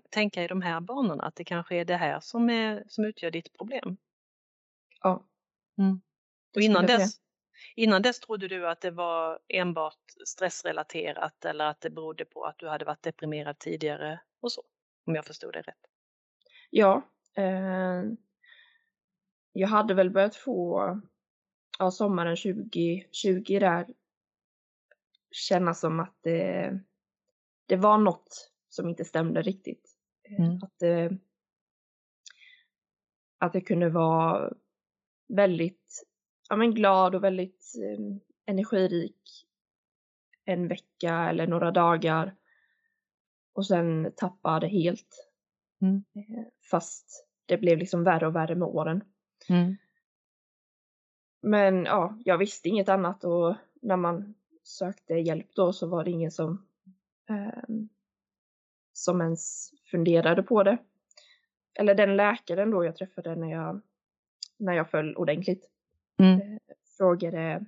tänka 0.10 0.44
i 0.44 0.48
de 0.48 0.62
här 0.62 0.80
banorna, 0.80 1.24
att 1.24 1.36
det 1.36 1.44
kanske 1.44 1.76
är 1.76 1.86
det 1.86 1.96
här 1.96 2.20
som, 2.20 2.50
är, 2.50 2.84
som 2.88 3.06
utgör 3.06 3.32
ditt 3.32 3.58
problem? 3.58 3.98
Ja, 5.04 5.26
Mm. 5.78 6.02
Och 6.56 6.62
innan 6.62 6.86
dess, 6.86 7.16
innan 7.76 8.02
dess 8.02 8.20
trodde 8.20 8.48
du 8.48 8.68
att 8.68 8.82
det 8.82 8.92
var 8.92 9.40
enbart 9.48 10.00
stressrelaterat 10.26 11.46
eller 11.46 11.66
att 11.66 11.82
det 11.82 11.90
berodde 11.90 12.26
på 12.26 12.46
att 12.46 12.58
du 12.58 12.68
hade 12.68 12.86
varit 12.86 13.04
deprimerad 13.04 13.60
tidigare 13.60 14.22
och 14.42 14.52
så, 14.52 14.64
om 15.06 15.16
jag 15.16 15.26
förstod 15.26 15.54
det 15.54 15.62
rätt? 15.62 15.88
Ja, 16.70 17.02
eh, 17.38 18.04
jag 19.54 19.68
hade 19.68 19.94
väl 19.94 20.10
börjat 20.10 20.36
få, 20.36 21.02
ja, 21.82 21.92
sommaren 21.92 22.38
2020 22.38 23.60
där, 23.60 23.88
känna 25.32 25.74
som 25.74 26.00
att 26.00 26.16
det, 26.22 26.80
det 27.66 27.76
var 27.76 27.98
något 27.98 28.52
som 28.70 28.90
inte 28.90 29.06
stämde 29.06 29.42
riktigt. 29.42 29.98
Mm. 30.40 30.60
Att, 30.64 30.80
det, 30.80 31.18
att 33.38 33.54
det 33.54 33.62
kunde 33.62 33.90
vara 33.90 34.54
väldigt 35.28 36.04
ja, 36.50 36.56
men 36.56 36.74
glad 36.74 37.16
och 37.16 37.24
väldigt 37.24 37.74
eh, 37.84 38.18
energirik 38.46 39.48
en 40.46 40.68
vecka 40.68 41.30
eller 41.30 41.48
några 41.48 41.72
dagar 41.72 42.36
och 43.54 43.68
sen 43.68 44.12
tappade 44.16 44.68
helt. 44.68 45.32
Mm. 45.82 46.04
Eh, 46.16 46.46
fast 46.72 47.28
det 47.46 47.58
blev 47.58 47.78
liksom 47.78 48.04
värre 48.04 48.28
och 48.28 48.36
värre 48.36 48.56
med 48.56 48.68
åren. 48.68 49.04
Mm. 49.50 49.78
Men 51.42 51.86
ja, 51.86 52.18
jag 52.26 52.38
visste 52.38 52.70
inget 52.70 52.90
annat 52.90 53.24
och 53.24 53.56
när 53.82 53.98
man 53.98 54.34
sökte 54.64 55.14
hjälp 55.14 55.48
då 55.56 55.74
så 55.74 55.88
var 55.88 56.04
det 56.04 56.12
ingen 56.12 56.32
som 56.32 56.66
eh, 57.30 57.64
som 58.94 59.22
ens 59.22 59.72
funderade 59.92 60.44
på 60.44 60.64
det. 60.64 60.78
Eller 61.74 61.96
den 61.96 62.16
läkaren 62.16 62.72
då 62.72 62.86
jag 62.86 62.96
träffade 62.96 63.36
när 63.36 63.52
jag, 63.52 63.82
när 64.58 64.74
jag 64.74 64.90
föll 64.90 65.16
ordentligt 65.16 65.70
mm. 66.20 66.42
Eh, 66.42 66.58
frågade 66.98 67.66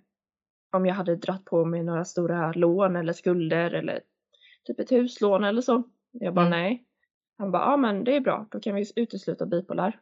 om 0.71 0.85
jag 0.85 0.95
hade 0.95 1.15
dratt 1.15 1.45
på 1.45 1.65
mig 1.65 1.83
några 1.83 2.05
stora 2.05 2.51
lån 2.51 2.95
eller 2.95 3.13
skulder 3.13 3.71
eller 3.71 4.01
typ 4.63 4.79
ett 4.79 4.91
huslån 4.91 5.43
eller 5.43 5.61
så. 5.61 5.83
Jag 6.11 6.33
bara 6.33 6.45
mm. 6.45 6.59
nej. 6.59 6.85
Han 7.37 7.51
bara, 7.51 7.71
ja 7.71 7.77
men 7.77 8.03
det 8.03 8.15
är 8.15 8.21
bra, 8.21 8.47
då 8.51 8.59
kan 8.59 8.75
vi 8.75 8.85
utesluta 8.95 9.45
bipolär. 9.45 9.99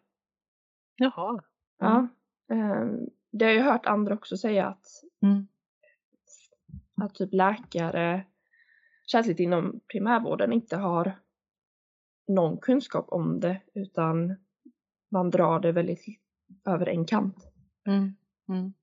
Jaha. 0.95 1.29
Mm. 1.81 2.07
Ja. 2.47 2.81
Um, 2.81 3.09
det 3.31 3.45
har 3.45 3.51
jag 3.51 3.63
hört 3.63 3.85
andra 3.85 4.13
också 4.13 4.37
säga 4.37 4.67
att, 4.67 4.85
mm. 5.21 5.47
att 6.95 7.15
typ 7.15 7.33
läkare, 7.33 8.25
särskilt 9.11 9.39
inom 9.39 9.79
primärvården, 9.87 10.53
inte 10.53 10.77
har 10.77 11.19
någon 12.27 12.57
kunskap 12.57 13.05
om 13.09 13.39
det 13.39 13.61
utan 13.73 14.35
man 15.09 15.29
drar 15.29 15.59
det 15.59 15.71
väldigt 15.71 16.05
över 16.65 16.89
en 16.89 17.05
kant. 17.05 17.37
Mm. 17.87 18.15
Mm. 18.49 18.73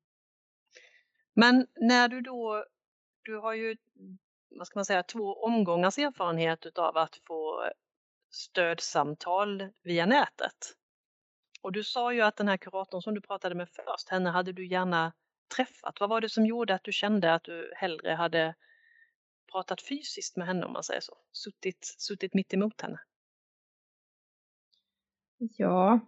Men 1.34 1.66
när 1.76 2.08
du 2.08 2.20
då, 2.20 2.64
du 3.22 3.36
har 3.36 3.54
ju, 3.54 3.76
vad 4.50 4.66
ska 4.66 4.78
man 4.78 4.84
säga, 4.84 5.02
två 5.02 5.34
omgångars 5.34 5.98
erfarenhet 5.98 6.78
av 6.78 6.96
att 6.96 7.16
få 7.16 7.70
stödsamtal 8.30 9.68
via 9.82 10.06
nätet. 10.06 10.77
Och 11.60 11.72
du 11.72 11.84
sa 11.84 12.12
ju 12.12 12.20
att 12.20 12.36
den 12.36 12.48
här 12.48 12.56
kuratorn 12.56 13.02
som 13.02 13.14
du 13.14 13.20
pratade 13.20 13.54
med 13.54 13.68
först, 13.68 14.08
henne 14.08 14.30
hade 14.30 14.52
du 14.52 14.66
gärna 14.66 15.12
träffat. 15.56 16.00
Vad 16.00 16.08
var 16.08 16.20
det 16.20 16.28
som 16.28 16.46
gjorde 16.46 16.74
att 16.74 16.84
du 16.84 16.92
kände 16.92 17.34
att 17.34 17.44
du 17.44 17.72
hellre 17.76 18.10
hade 18.10 18.54
pratat 19.52 19.82
fysiskt 19.82 20.36
med 20.36 20.46
henne 20.46 20.66
om 20.66 20.72
man 20.72 20.82
säger 20.82 21.00
så? 21.00 21.16
Suttit, 21.32 21.94
suttit 21.98 22.34
mitt 22.34 22.54
emot 22.54 22.80
henne? 22.80 23.00
Ja, 25.38 26.00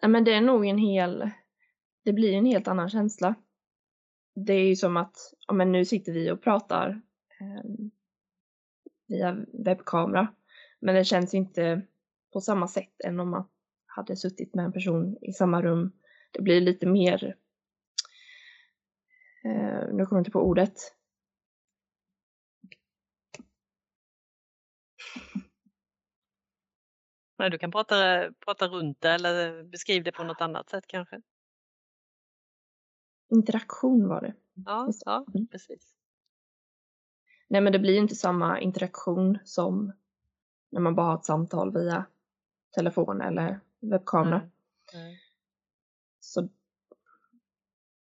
men 0.00 0.24
det 0.24 0.34
är 0.34 0.40
nog 0.40 0.66
en 0.66 0.78
hel, 0.78 1.30
det 2.04 2.12
blir 2.12 2.32
en 2.32 2.46
helt 2.46 2.68
annan 2.68 2.90
känsla. 2.90 3.34
Det 4.34 4.52
är 4.52 4.68
ju 4.68 4.76
som 4.76 4.96
att, 4.96 5.16
ja 5.46 5.54
men 5.54 5.72
nu 5.72 5.84
sitter 5.84 6.12
vi 6.12 6.30
och 6.30 6.42
pratar 6.42 7.00
eh, 7.40 7.70
via 9.06 9.36
webbkamera. 9.52 10.34
Men 10.80 10.94
det 10.94 11.04
känns 11.04 11.34
inte 11.34 11.82
på 12.32 12.40
samma 12.40 12.68
sätt 12.68 13.00
än 13.04 13.20
om 13.20 13.34
att 13.34 13.53
hade 13.96 14.16
suttit 14.16 14.54
med 14.54 14.64
en 14.64 14.72
person 14.72 15.18
i 15.20 15.32
samma 15.32 15.62
rum. 15.62 15.92
Det 16.32 16.42
blir 16.42 16.60
lite 16.60 16.86
mer, 16.86 17.36
eh, 19.44 19.92
nu 19.92 20.06
kommer 20.06 20.18
jag 20.18 20.20
inte 20.20 20.30
på 20.30 20.40
ordet. 20.40 20.74
Nej, 27.38 27.50
du 27.50 27.58
kan 27.58 27.70
prata, 27.70 28.30
prata 28.44 28.68
runt 28.68 29.00
det 29.00 29.10
eller 29.10 29.62
beskriv 29.62 30.04
det 30.04 30.12
på 30.12 30.24
något 30.24 30.40
annat 30.40 30.70
sätt 30.70 30.86
kanske. 30.86 31.22
Interaktion 33.28 34.08
var 34.08 34.20
det. 34.20 34.34
Ja, 34.66 34.90
ja 35.04 35.26
mm. 35.34 35.46
precis. 35.46 35.94
Nej, 37.48 37.60
men 37.60 37.72
det 37.72 37.78
blir 37.78 37.98
inte 37.98 38.14
samma 38.14 38.60
interaktion 38.60 39.38
som 39.44 39.92
när 40.70 40.80
man 40.80 40.94
bara 40.94 41.06
har 41.06 41.14
ett 41.14 41.24
samtal 41.24 41.72
via 41.72 42.06
telefon 42.74 43.20
eller 43.20 43.60
webbkamera. 43.90 44.36
Mm. 44.36 44.50
Mm. 45.06 45.16
Så, 46.20 46.48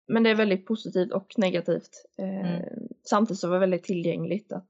men 0.06 0.22
det 0.22 0.30
är 0.30 0.34
väldigt 0.34 0.66
positivt 0.66 1.12
och 1.12 1.34
negativt. 1.36 2.04
Eh, 2.18 2.56
mm. 2.56 2.88
Samtidigt 3.04 3.40
så 3.40 3.48
var 3.48 3.54
det 3.54 3.60
väldigt 3.60 3.84
tillgängligt 3.84 4.52
att 4.52 4.68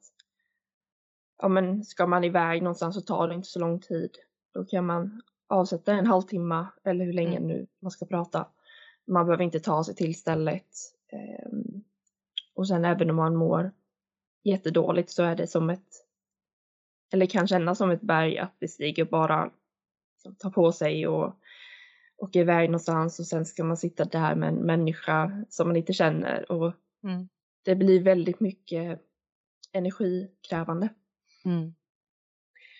ja, 1.39 1.49
men 1.49 1.85
ska 1.85 2.07
man 2.07 2.25
iväg 2.25 2.63
någonstans 2.63 2.95
så 2.95 3.01
tar 3.01 3.29
det 3.29 3.35
inte 3.35 3.49
så 3.49 3.59
lång 3.59 3.81
tid. 3.81 4.11
Då 4.55 4.65
kan 4.65 4.87
man 4.87 5.23
avsätta 5.47 5.93
en 5.93 6.07
halvtimme 6.07 6.67
eller 6.85 7.05
hur 7.05 7.13
länge 7.13 7.37
mm. 7.37 7.49
nu 7.49 7.67
man 7.81 7.91
ska 7.91 8.07
prata. 8.07 8.49
Man 9.07 9.27
behöver 9.27 9.45
inte 9.45 9.61
ta 9.61 9.85
sig 9.85 9.95
till 9.95 10.15
stället. 10.15 10.67
Eh, 11.13 11.53
och 12.55 12.69
sen 12.69 12.85
även 12.85 13.11
om 13.11 13.17
man 13.17 13.37
mår 13.37 13.73
jättedåligt 14.45 15.11
så 15.11 15.23
är 15.23 15.37
det 15.37 15.47
som 15.47 15.71
ett 15.71 16.07
eller 17.13 17.27
kan 17.27 17.49
kännas 17.49 17.79
som 17.79 17.91
ett 17.91 18.01
berg 18.01 18.39
att 18.39 18.59
bestiga 18.59 19.05
bara 19.05 19.51
ta 20.39 20.51
på 20.51 20.73
sig 20.73 21.07
och 21.07 21.37
åka 22.17 22.39
iväg 22.39 22.69
någonstans 22.69 23.19
och 23.19 23.27
sen 23.27 23.47
ska 23.47 23.65
man 23.65 23.77
sitta 23.77 24.05
där 24.05 24.35
med 24.35 24.49
en 24.49 24.55
människa 24.55 25.45
som 25.49 25.69
man 25.69 25.77
inte 25.77 25.93
känner 25.93 26.53
och 26.53 26.73
mm. 27.05 27.29
det 27.65 27.75
blir 27.75 28.03
väldigt 28.03 28.41
mycket 28.41 29.01
energikrävande. 29.73 30.89
Mm. 31.45 31.75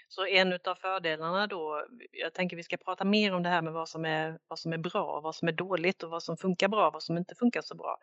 Så 0.09 0.27
en 0.27 0.53
av 0.53 0.75
fördelarna 0.75 1.47
då, 1.47 1.87
jag 2.13 2.35
tänker 2.35 2.57
vi 2.57 2.63
ska 2.63 2.77
prata 2.77 3.05
mer 3.05 3.35
om 3.35 3.43
det 3.43 3.49
här 3.49 3.63
med 3.63 3.73
vad 3.73 3.89
som 3.89 4.05
är, 4.05 4.39
vad 4.49 4.59
som 4.59 4.73
är 4.73 4.79
bra, 4.79 5.21
vad 5.21 5.35
som 5.35 5.49
är 5.49 5.53
dåligt 5.53 6.03
och 6.03 6.11
vad 6.11 6.23
som 6.23 6.37
funkar 6.37 6.69
bra, 6.69 6.91
vad 6.91 7.03
som 7.03 7.19
inte 7.19 7.35
funkar 7.35 7.63
så 7.63 7.75
bra. 7.75 7.99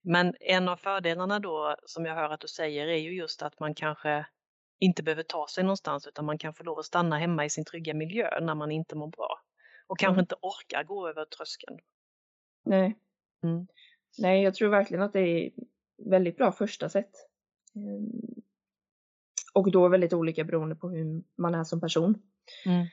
Men 0.00 0.34
en 0.40 0.68
av 0.68 0.76
fördelarna 0.76 1.38
då 1.38 1.76
som 1.86 2.04
jag 2.04 2.14
hör 2.14 2.30
att 2.30 2.40
du 2.40 2.48
säger 2.48 2.86
är 2.86 2.96
ju 2.96 3.14
just 3.14 3.42
att 3.42 3.60
man 3.60 3.74
kanske 3.74 4.26
inte 4.80 5.02
behöver 5.02 5.22
ta 5.22 5.46
sig 5.46 5.64
någonstans 5.64 6.06
utan 6.06 6.24
man 6.24 6.38
kan 6.38 6.54
få 6.54 6.64
lov 6.64 6.78
att 6.78 6.84
stanna 6.84 7.18
hemma 7.18 7.44
i 7.44 7.50
sin 7.50 7.64
trygga 7.64 7.94
miljö 7.94 8.40
när 8.40 8.54
man 8.54 8.70
inte 8.70 8.96
mår 8.96 9.06
bra. 9.06 9.40
Och 9.86 9.98
kanske 9.98 10.14
mm. 10.14 10.22
inte 10.22 10.34
orkar 10.40 10.84
gå 10.84 11.08
över 11.08 11.24
tröskeln. 11.24 11.78
Nej. 12.64 12.98
Mm. 13.42 13.66
Nej, 14.18 14.42
jag 14.42 14.54
tror 14.54 14.68
verkligen 14.68 15.02
att 15.02 15.12
det 15.12 15.20
är 15.20 15.50
väldigt 16.10 16.36
bra 16.36 16.52
första 16.52 16.88
sätt. 16.88 17.10
Ehm, 17.74 18.42
och 19.54 19.70
då 19.70 19.88
väldigt 19.88 20.12
olika 20.12 20.44
beroende 20.44 20.76
på 20.76 20.90
hur 20.90 21.22
man 21.36 21.54
är 21.54 21.64
som 21.64 21.80
person. 21.80 22.22
Mm. 22.66 22.86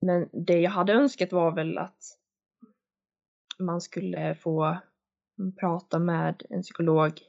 Men 0.00 0.28
det 0.32 0.60
jag 0.60 0.70
hade 0.70 0.92
önskat 0.92 1.32
var 1.32 1.54
väl 1.54 1.78
att 1.78 2.02
man 3.58 3.80
skulle 3.80 4.34
få 4.34 4.78
prata 5.60 5.98
med 5.98 6.42
en 6.50 6.62
psykolog 6.62 7.20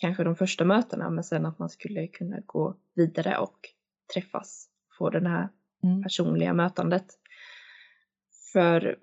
kanske 0.00 0.24
de 0.24 0.36
första 0.36 0.64
mötena 0.64 1.10
men 1.10 1.24
sen 1.24 1.46
att 1.46 1.58
man 1.58 1.68
skulle 1.68 2.06
kunna 2.06 2.40
gå 2.46 2.76
vidare 2.94 3.38
och 3.38 3.58
träffas, 4.14 4.68
få 4.98 5.10
det 5.10 5.28
här 5.28 5.48
mm. 5.82 6.02
personliga 6.02 6.52
mötandet. 6.52 7.06
För, 8.52 8.98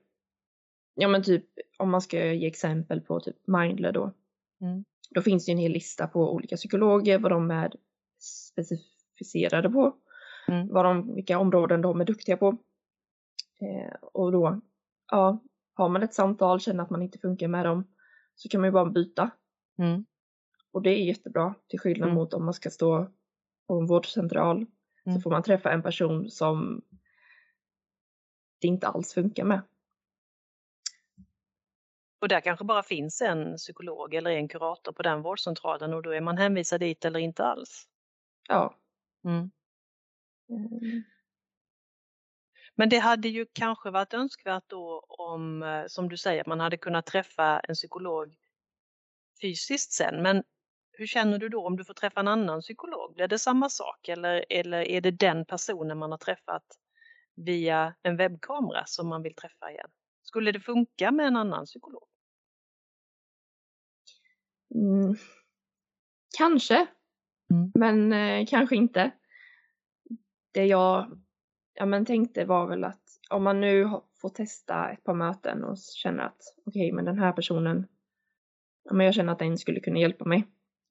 ja 0.95 1.07
men 1.07 1.23
typ 1.23 1.45
om 1.77 1.89
man 1.89 2.01
ska 2.01 2.33
ge 2.33 2.47
exempel 2.47 3.01
på 3.01 3.19
typ 3.19 3.47
Mindler 3.47 3.91
då. 3.91 4.13
Mm. 4.61 4.85
Då 5.09 5.21
finns 5.21 5.45
det 5.45 5.51
ju 5.51 5.53
en 5.53 5.61
hel 5.61 5.71
lista 5.71 6.07
på 6.07 6.33
olika 6.33 6.55
psykologer, 6.55 7.19
vad 7.19 7.31
de 7.31 7.51
är 7.51 7.73
specificerade 8.55 9.69
på. 9.69 9.95
Mm. 10.47 10.67
Vad 10.67 10.85
de, 10.85 11.15
vilka 11.15 11.39
områden 11.39 11.81
de 11.81 12.01
är 12.01 12.05
duktiga 12.05 12.37
på. 12.37 12.57
Eh, 13.61 13.93
och 14.01 14.31
då, 14.31 14.61
ja, 15.11 15.43
har 15.73 15.89
man 15.89 16.03
ett 16.03 16.13
samtal, 16.13 16.59
känner 16.59 16.83
att 16.83 16.89
man 16.89 17.01
inte 17.01 17.19
funkar 17.19 17.47
med 17.47 17.65
dem, 17.65 17.83
så 18.35 18.49
kan 18.49 18.61
man 18.61 18.67
ju 18.67 18.71
bara 18.71 18.89
byta. 18.89 19.29
Mm. 19.77 20.05
Och 20.77 20.83
det 20.83 20.89
är 20.89 21.03
jättebra 21.03 21.55
till 21.67 21.79
skillnad 21.79 22.09
mm. 22.09 22.15
mot 22.15 22.33
om 22.33 22.45
man 22.45 22.53
ska 22.53 22.69
stå 22.69 23.11
på 23.67 23.79
en 23.79 23.85
vårdcentral 23.85 24.57
mm. 25.05 25.15
så 25.15 25.21
får 25.21 25.31
man 25.31 25.43
träffa 25.43 25.71
en 25.71 25.83
person 25.83 26.29
som 26.29 26.81
det 28.61 28.67
inte 28.67 28.87
alls 28.87 29.13
funkar 29.13 29.43
med. 29.45 29.61
Och 32.21 32.27
där 32.27 32.41
kanske 32.41 32.65
bara 32.65 32.83
finns 32.83 33.21
en 33.21 33.57
psykolog 33.57 34.13
eller 34.13 34.31
en 34.31 34.47
kurator 34.47 34.91
på 34.91 35.03
den 35.03 35.21
vårdcentralen 35.21 35.93
och 35.93 36.03
då 36.03 36.09
är 36.11 36.21
man 36.21 36.37
hänvisad 36.37 36.79
dit 36.79 37.05
eller 37.05 37.19
inte 37.19 37.43
alls. 37.43 37.87
Ja. 38.47 38.75
Mm. 39.25 39.51
Mm. 40.49 41.03
Men 42.75 42.89
det 42.89 42.99
hade 42.99 43.27
ju 43.27 43.45
kanske 43.53 43.91
varit 43.91 44.13
önskvärt 44.13 44.63
då 44.67 45.05
om, 45.07 45.63
eh, 45.63 45.83
som 45.87 46.09
du 46.09 46.17
säger, 46.17 46.43
man 46.47 46.59
hade 46.59 46.77
kunnat 46.77 47.05
träffa 47.05 47.59
en 47.59 47.75
psykolog 47.75 48.35
fysiskt 49.41 49.91
sen. 49.91 50.21
Men 50.21 50.43
hur 50.97 51.07
känner 51.07 51.39
du 51.39 51.49
då 51.49 51.67
om 51.67 51.77
du 51.77 51.85
får 51.85 51.93
träffa 51.93 52.19
en 52.19 52.27
annan 52.27 52.61
psykolog? 52.61 53.13
Blir 53.13 53.27
det 53.27 53.39
samma 53.39 53.69
sak 53.69 54.07
eller, 54.07 54.45
eller 54.49 54.81
är 54.81 55.01
det 55.01 55.11
den 55.11 55.45
personen 55.45 55.97
man 55.97 56.11
har 56.11 56.17
träffat 56.17 56.63
via 57.35 57.95
en 58.03 58.17
webbkamera 58.17 58.83
som 58.85 59.07
man 59.07 59.23
vill 59.23 59.35
träffa 59.35 59.71
igen? 59.71 59.89
Skulle 60.21 60.51
det 60.51 60.59
funka 60.59 61.11
med 61.11 61.27
en 61.27 61.35
annan 61.35 61.65
psykolog? 61.65 62.03
Mm. 64.75 65.15
Kanske, 66.37 66.87
mm. 67.51 67.71
men 67.75 68.13
eh, 68.13 68.45
kanske 68.49 68.75
inte. 68.75 69.11
Det 70.53 70.65
jag 70.65 71.21
ja, 71.73 71.85
men 71.85 72.05
tänkte 72.05 72.45
var 72.45 72.67
väl 72.67 72.83
att 72.83 73.03
om 73.29 73.43
man 73.43 73.61
nu 73.61 73.89
får 74.21 74.29
testa 74.29 74.89
ett 74.89 75.03
par 75.03 75.13
möten 75.13 75.63
och 75.63 75.77
känner 75.77 76.23
att 76.23 76.41
okej, 76.65 76.81
okay, 76.81 76.93
men 76.93 77.05
den 77.05 77.19
här 77.19 77.31
personen, 77.31 77.87
ja, 78.83 78.93
men 78.93 79.05
jag 79.05 79.15
känner 79.15 79.33
att 79.33 79.39
den 79.39 79.57
skulle 79.57 79.79
kunna 79.79 79.99
hjälpa 79.99 80.25
mig. 80.25 80.47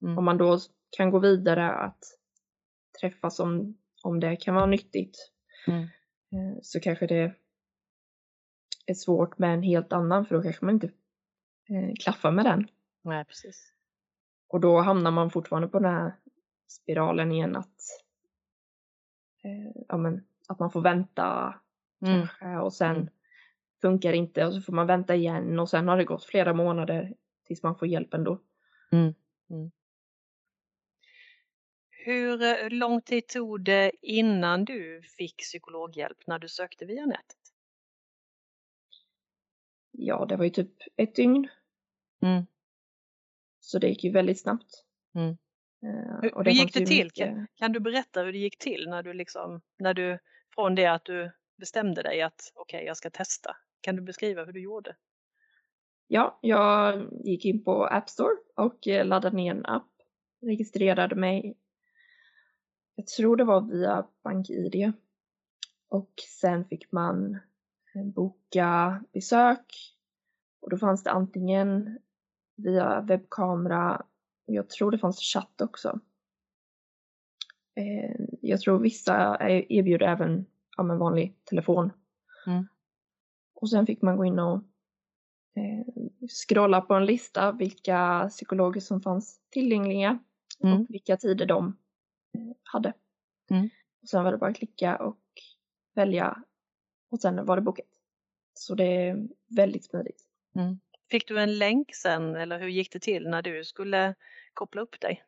Mm. 0.07 0.19
Om 0.19 0.25
man 0.25 0.39
då 0.39 0.59
kan 0.97 1.11
gå 1.11 1.19
vidare 1.19 1.73
att 1.73 1.99
träffas 3.01 3.41
om, 3.41 3.79
om 4.03 4.21
det 4.21 4.37
kan 4.37 4.55
vara 4.55 4.67
nyttigt 4.67 5.33
mm. 5.67 5.89
Eh, 6.33 6.59
så 6.63 6.81
kanske 6.81 7.07
det 7.07 7.35
är 8.87 8.95
svårt 8.95 9.39
med 9.39 9.55
en 9.55 9.63
helt 9.63 9.93
annan 9.93 10.27
för 10.27 10.35
då 10.35 10.43
kanske 10.43 10.65
man 10.65 10.75
inte 10.75 10.87
eh, 11.69 11.95
klaffar 12.01 12.31
med 12.31 12.45
den. 12.45 12.69
Nej, 13.03 13.25
precis. 13.25 13.73
Och 14.49 14.61
då 14.61 14.81
hamnar 14.81 15.11
man 15.11 15.31
fortfarande 15.31 15.69
på 15.69 15.79
den 15.79 15.95
här 15.95 16.17
spiralen 16.69 17.33
igen 17.33 17.57
att, 17.57 17.81
eh, 19.45 19.83
ja, 19.89 19.97
men, 19.97 20.27
att 20.49 20.59
man 20.59 20.71
får 20.71 20.81
vänta 20.81 21.55
mm. 22.07 22.21
kanske 22.21 22.59
och 22.59 22.73
sen 22.73 22.97
mm. 22.97 23.09
funkar 23.81 24.11
det 24.11 24.17
inte 24.17 24.47
och 24.47 24.55
så 24.55 24.61
får 24.61 24.73
man 24.73 24.87
vänta 24.87 25.15
igen 25.15 25.59
och 25.59 25.69
sen 25.69 25.89
har 25.89 25.97
det 25.97 26.05
gått 26.05 26.25
flera 26.25 26.55
månader 26.55 27.15
tills 27.47 27.63
man 27.63 27.79
får 27.79 27.89
hjälp 27.89 28.15
ändå. 28.15 28.41
Mm. 28.93 29.15
Mm. 29.51 29.71
Hur 32.07 32.43
eh, 32.43 32.71
lång 32.71 33.01
tid 33.01 33.27
tog 33.27 33.65
det 33.65 33.93
innan 34.03 34.65
du 34.65 35.03
fick 35.03 35.37
psykologhjälp 35.37 36.27
när 36.27 36.39
du 36.39 36.49
sökte 36.49 36.85
via 36.85 37.07
nätet? 37.07 37.37
Ja, 39.91 40.27
det 40.27 40.37
var 40.37 40.45
ju 40.45 40.51
typ 40.51 40.73
ett 40.97 41.15
dygn. 41.15 41.49
Mm. 42.23 42.47
Så 43.61 43.79
det 43.79 43.89
gick 43.89 44.05
ju 44.05 44.13
väldigt 44.13 44.41
snabbt. 44.41 44.85
Mm. 45.15 45.29
Uh, 45.29 46.21
hur, 46.23 46.45
hur 46.45 46.51
gick 46.51 46.75
det 46.75 46.87
till? 46.87 47.05
Mycket... 47.05 47.29
Kan, 47.29 47.47
kan, 47.55 47.73
du 47.73 47.81
berätta 47.81 48.23
hur 48.23 48.33
det 48.33 48.39
gick 48.39 48.59
till 48.59 48.87
när 48.89 49.03
du 49.03 49.13
liksom, 49.13 49.61
när 49.79 49.95
du, 49.95 50.19
från 50.55 50.75
det 50.75 50.87
att 50.87 51.05
du 51.05 51.33
bestämde 51.57 52.03
dig 52.03 52.23
att 52.23 52.53
okej, 52.55 52.79
okay, 52.79 52.87
jag 52.87 52.97
ska 52.97 53.11
testa. 53.11 53.57
Kan 53.81 53.97
du 53.97 54.03
beskriva 54.03 54.45
hur 54.45 54.53
du 54.53 54.61
gjorde? 54.61 54.97
Ja, 56.07 56.39
jag 56.43 57.07
gick 57.25 57.45
in 57.45 57.65
på 57.65 57.87
App 57.87 58.09
Store 58.09 58.37
och 58.57 58.89
eh, 58.89 59.07
laddade 59.07 59.37
ner 59.37 59.51
en 59.51 59.67
app, 59.67 59.91
registrerade 60.43 61.15
mig. 61.15 61.57
Jag 62.97 63.07
tror 63.07 63.37
det 63.37 63.45
var 63.45 63.61
via 63.61 64.07
BankID 64.25 64.93
och 65.89 66.13
sen 66.41 66.65
fick 66.65 66.93
man 66.93 67.35
eh, 67.95 68.05
boka 68.05 69.05
besök 69.13 69.75
och 70.61 70.71
då 70.71 70.79
fanns 70.79 71.03
det 71.03 71.11
antingen 71.11 71.99
via 72.57 73.01
webbkamera. 73.01 74.03
Jag 74.47 74.69
tror 74.69 74.91
det 74.91 74.99
fanns 74.99 75.21
chatt 75.21 75.61
också. 75.61 76.01
Eh, 77.75 78.27
jag 78.41 78.61
tror 78.61 78.79
vissa 78.79 79.37
erbjuder 79.69 80.07
även 80.07 80.47
ja, 80.77 80.93
en 80.93 80.99
vanlig 80.99 81.37
telefon. 81.45 81.93
Mm. 82.47 82.69
Och 83.55 83.71
sen 83.71 83.87
fick 83.87 84.03
man 84.03 84.17
gå 84.17 84.25
in 84.25 84.39
och 84.39 84.57
eh, 85.55 85.87
scrolla 86.29 86.81
på 86.81 86.95
en 86.95 87.07
lista 87.07 87.53
vilka 87.53 88.29
psykologer 88.31 88.81
som 88.81 89.01
fanns 89.01 89.41
tillgängliga 89.51 90.19
mm. 90.61 90.81
och 90.81 90.87
vilka 90.89 91.17
tider 91.17 91.47
de 91.47 91.77
hade. 92.63 92.93
Mm. 93.51 93.69
Och 94.03 94.09
sen 94.09 94.25
var 94.25 94.33
det 94.33 94.39
bara 94.39 94.51
att 94.51 94.57
klicka 94.57 94.97
och 94.97 95.21
välja 95.95 96.43
och 97.11 97.21
sen 97.21 97.47
var 97.47 97.57
det 97.57 97.63
bokat. 97.63 97.87
Så 98.55 98.75
det 98.75 98.85
är 98.85 99.29
väldigt 99.57 99.85
smidigt. 99.85 100.25
Mm. 100.55 100.79
Fick 101.11 101.29
du 101.29 101.41
en 101.41 101.59
länk 101.59 101.95
sen 101.95 102.37
eller 102.37 102.59
hur 102.59 102.69
gick 102.69 102.93
det 102.93 102.99
till 102.99 103.29
när 103.29 103.43
du 103.43 103.65
skulle 103.65 104.15
koppla 104.55 104.81
upp 104.81 105.01
dig? 105.01 105.25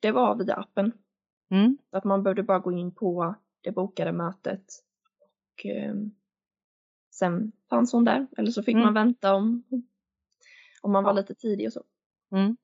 Det 0.00 0.12
var 0.12 0.36
via 0.36 0.54
appen. 0.54 0.92
Mm. 1.48 1.78
Att 1.90 2.04
man 2.04 2.22
behövde 2.22 2.42
bara 2.42 2.58
gå 2.58 2.72
in 2.72 2.94
på 2.94 3.34
det 3.60 3.72
bokade 3.72 4.12
mötet 4.12 4.64
och 5.18 5.66
eh, 5.66 5.94
sen 7.10 7.52
fanns 7.70 7.92
hon 7.92 8.04
där 8.04 8.26
eller 8.36 8.50
så 8.50 8.62
fick 8.62 8.74
mm. 8.74 8.84
man 8.84 8.94
vänta 8.94 9.34
om, 9.34 9.62
om 10.82 10.92
man 10.92 11.04
var 11.04 11.14
lite 11.14 11.34
tidig 11.34 11.66
och 11.66 11.72
så. 11.72 11.84
Mm. 12.32 12.56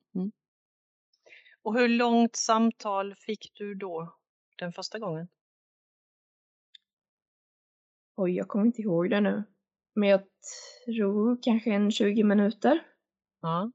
Och 1.67 1.75
hur 1.75 1.89
långt 1.89 2.37
samtal 2.37 3.15
fick 3.15 3.53
du 3.55 3.75
då 3.75 4.17
den 4.57 4.73
första 4.73 4.99
gången? 4.99 5.29
Oj, 8.17 8.33
jag 8.37 8.49
kommer 8.49 8.67
inte 8.67 8.83
ihåg 8.83 9.11
det 9.11 9.21
nu. 9.21 9.45
Men 9.95 10.09
jag 10.09 10.21
tror 10.87 11.43
kanske 11.43 11.71
en 11.71 11.91
20 11.91 12.25
minuter. 12.25 12.87
Ja. 13.41 13.73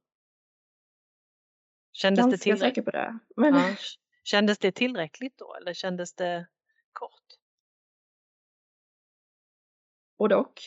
Kändes 1.91 2.23
Ganska 2.23 2.37
det 2.37 2.43
tillräckligt? 2.43 2.75
säker 2.75 2.81
på 2.81 2.91
det. 2.91 3.19
Men... 3.35 3.53
Ja. 3.53 3.75
Kändes 4.23 4.57
det 4.57 4.71
tillräckligt 4.71 5.37
då 5.37 5.55
eller 5.55 5.73
kändes 5.73 6.13
det 6.15 6.47
kort? 6.93 7.39
Både 10.17 10.35
och. 10.35 10.61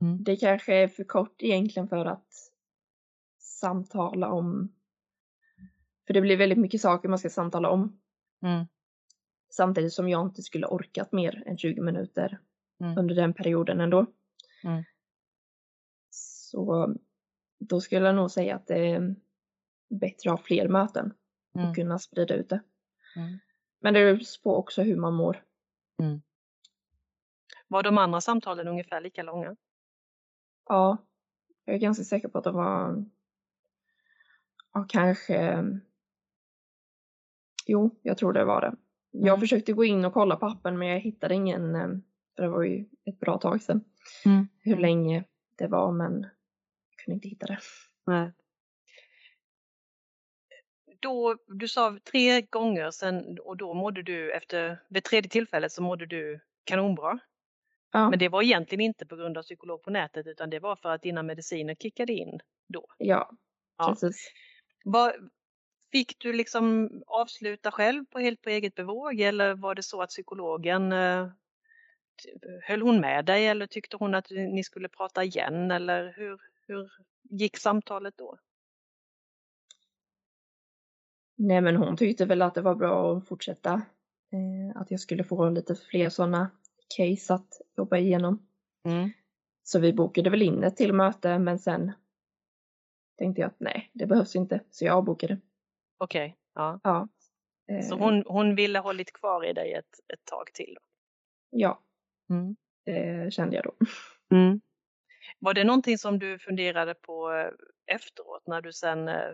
Mm. 0.00 0.24
Det 0.24 0.36
kanske 0.36 0.74
är 0.74 0.88
för 0.88 1.04
kort 1.04 1.42
egentligen 1.42 1.88
för 1.88 2.06
att 2.06 2.28
samtala 3.38 4.28
om. 4.28 4.74
För 6.06 6.14
det 6.14 6.20
blir 6.20 6.36
väldigt 6.36 6.58
mycket 6.58 6.80
saker 6.80 7.08
man 7.08 7.18
ska 7.18 7.30
samtala 7.30 7.70
om. 7.70 8.00
Mm. 8.42 8.66
Samtidigt 9.50 9.92
som 9.92 10.08
jag 10.08 10.26
inte 10.26 10.42
skulle 10.42 10.66
orkat 10.66 11.12
mer 11.12 11.42
än 11.46 11.58
20 11.58 11.80
minuter 11.80 12.38
mm. 12.80 12.98
under 12.98 13.14
den 13.14 13.34
perioden 13.34 13.80
ändå. 13.80 14.06
Mm. 14.64 14.84
Så 16.10 16.94
då 17.58 17.80
skulle 17.80 18.06
jag 18.06 18.14
nog 18.14 18.30
säga 18.30 18.56
att 18.56 18.66
det 18.66 18.90
är 18.90 19.14
bättre 19.90 20.30
att 20.30 20.38
ha 20.38 20.44
fler 20.44 20.68
möten 20.68 21.14
och 21.54 21.60
mm. 21.60 21.74
kunna 21.74 21.98
sprida 21.98 22.34
ut 22.34 22.48
det. 22.48 22.62
Mm. 23.16 23.38
Men 23.80 23.94
det 23.94 24.00
beror 24.00 24.42
på 24.42 24.56
också 24.56 24.82
hur 24.82 24.96
man 24.96 25.14
mår. 25.14 25.44
Mm. 26.02 26.22
Var 27.68 27.82
de 27.82 27.98
andra 27.98 28.20
samtalen 28.20 28.68
ungefär 28.68 29.00
lika 29.00 29.22
långa? 29.22 29.56
Ja, 30.68 30.96
jag 31.64 31.74
är 31.74 31.80
ganska 31.80 32.04
säker 32.04 32.28
på 32.28 32.38
att 32.38 32.44
de 32.44 32.54
var 32.54 33.04
ja, 34.72 34.86
kanske 34.88 35.64
Jo, 37.66 37.98
jag 38.02 38.18
tror 38.18 38.32
det 38.32 38.44
var 38.44 38.60
det. 38.60 38.74
Jag 39.10 39.28
mm. 39.28 39.40
försökte 39.40 39.72
gå 39.72 39.84
in 39.84 40.04
och 40.04 40.12
kolla 40.12 40.36
på 40.36 40.46
appen 40.46 40.78
men 40.78 40.88
jag 40.88 41.00
hittade 41.00 41.34
ingen, 41.34 41.74
eh, 41.74 41.88
för 42.36 42.42
det 42.42 42.48
var 42.48 42.62
ju 42.62 42.84
ett 43.04 43.20
bra 43.20 43.38
tag 43.38 43.62
sedan, 43.62 43.84
mm. 44.24 44.48
hur 44.60 44.76
länge 44.76 45.24
det 45.56 45.66
var 45.66 45.92
men 45.92 46.22
jag 46.90 46.98
kunde 47.04 47.14
inte 47.14 47.28
hitta 47.28 47.46
det. 47.46 47.58
Nej. 48.06 48.32
Då, 51.00 51.36
du 51.46 51.68
sa 51.68 51.98
tre 52.12 52.40
gånger 52.40 52.90
sen 52.90 53.38
och 53.38 53.56
då 53.56 53.74
mådde 53.74 54.02
du 54.02 54.32
efter, 54.32 54.82
vid 54.88 55.04
tredje 55.04 55.30
tillfället 55.30 55.72
så 55.72 55.82
mådde 55.82 56.06
du 56.06 56.40
kanonbra. 56.64 57.18
Ja. 57.92 58.10
Men 58.10 58.18
det 58.18 58.28
var 58.28 58.42
egentligen 58.42 58.80
inte 58.80 59.06
på 59.06 59.16
grund 59.16 59.38
av 59.38 59.42
psykolog 59.42 59.82
på 59.82 59.90
nätet 59.90 60.26
utan 60.26 60.50
det 60.50 60.58
var 60.58 60.76
för 60.76 60.88
att 60.88 61.02
dina 61.02 61.22
mediciner 61.22 61.74
kickade 61.74 62.12
in 62.12 62.40
då. 62.68 62.86
Ja, 62.98 63.30
ja. 63.78 63.88
precis. 63.88 64.32
Var, 64.84 65.14
fick 65.92 66.18
du 66.18 66.32
liksom 66.32 66.90
avsluta 67.06 67.70
själv 67.70 68.04
på 68.04 68.18
helt 68.18 68.42
på 68.42 68.50
eget 68.50 68.74
bevåg 68.74 69.20
eller 69.20 69.54
var 69.54 69.74
det 69.74 69.82
så 69.82 70.02
att 70.02 70.10
psykologen 70.10 70.92
eh, 70.92 71.28
höll 72.62 72.82
hon 72.82 73.00
med 73.00 73.24
dig 73.24 73.46
eller 73.46 73.66
tyckte 73.66 73.96
hon 73.96 74.14
att 74.14 74.30
ni 74.30 74.64
skulle 74.64 74.88
prata 74.88 75.24
igen 75.24 75.70
eller 75.70 76.14
hur, 76.16 76.40
hur 76.66 76.92
gick 77.30 77.56
samtalet 77.56 78.14
då? 78.16 78.38
Nej 81.36 81.60
men 81.60 81.76
hon 81.76 81.96
tyckte 81.96 82.24
väl 82.24 82.42
att 82.42 82.54
det 82.54 82.60
var 82.60 82.74
bra 82.74 83.16
att 83.16 83.28
fortsätta. 83.28 83.72
Eh, 84.32 84.80
att 84.80 84.90
jag 84.90 85.00
skulle 85.00 85.24
få 85.24 85.50
lite 85.50 85.74
fler 85.74 86.08
sådana 86.08 86.50
case 86.96 87.34
att 87.34 87.60
jobba 87.76 87.96
igenom. 87.96 88.46
Mm. 88.84 89.10
Så 89.62 89.78
vi 89.78 89.92
bokade 89.92 90.30
väl 90.30 90.42
in 90.42 90.64
ett 90.64 90.76
till 90.76 90.92
möte 90.92 91.38
men 91.38 91.58
sen 91.58 91.92
tänkte 93.18 93.40
jag 93.40 93.48
att 93.48 93.60
nej, 93.60 93.90
det 93.92 94.06
behövs 94.06 94.36
inte. 94.36 94.60
Så 94.70 94.84
jag 94.84 94.96
avbokade. 94.96 95.40
Okej, 96.02 96.26
okay, 96.26 96.36
ja. 96.54 96.80
ja. 96.82 97.08
Så 97.82 97.94
hon, 97.94 98.24
hon 98.26 98.54
ville 98.54 98.78
hållit 98.78 99.12
kvar 99.12 99.44
i 99.44 99.52
dig 99.52 99.72
ett, 99.72 100.00
ett 100.14 100.24
tag 100.24 100.52
till? 100.54 100.74
Då. 100.74 100.80
Ja, 101.50 101.82
mm. 102.30 102.56
det 102.84 103.32
kände 103.34 103.56
jag 103.56 103.64
då. 103.64 103.74
Mm. 104.36 104.60
Var 105.38 105.54
det 105.54 105.64
någonting 105.64 105.98
som 105.98 106.18
du 106.18 106.38
funderade 106.38 106.94
på 106.94 107.32
eh, 107.32 107.50
efteråt 107.94 108.46
när 108.46 108.60
du 108.60 108.72
sen 108.72 109.08
eh, 109.08 109.32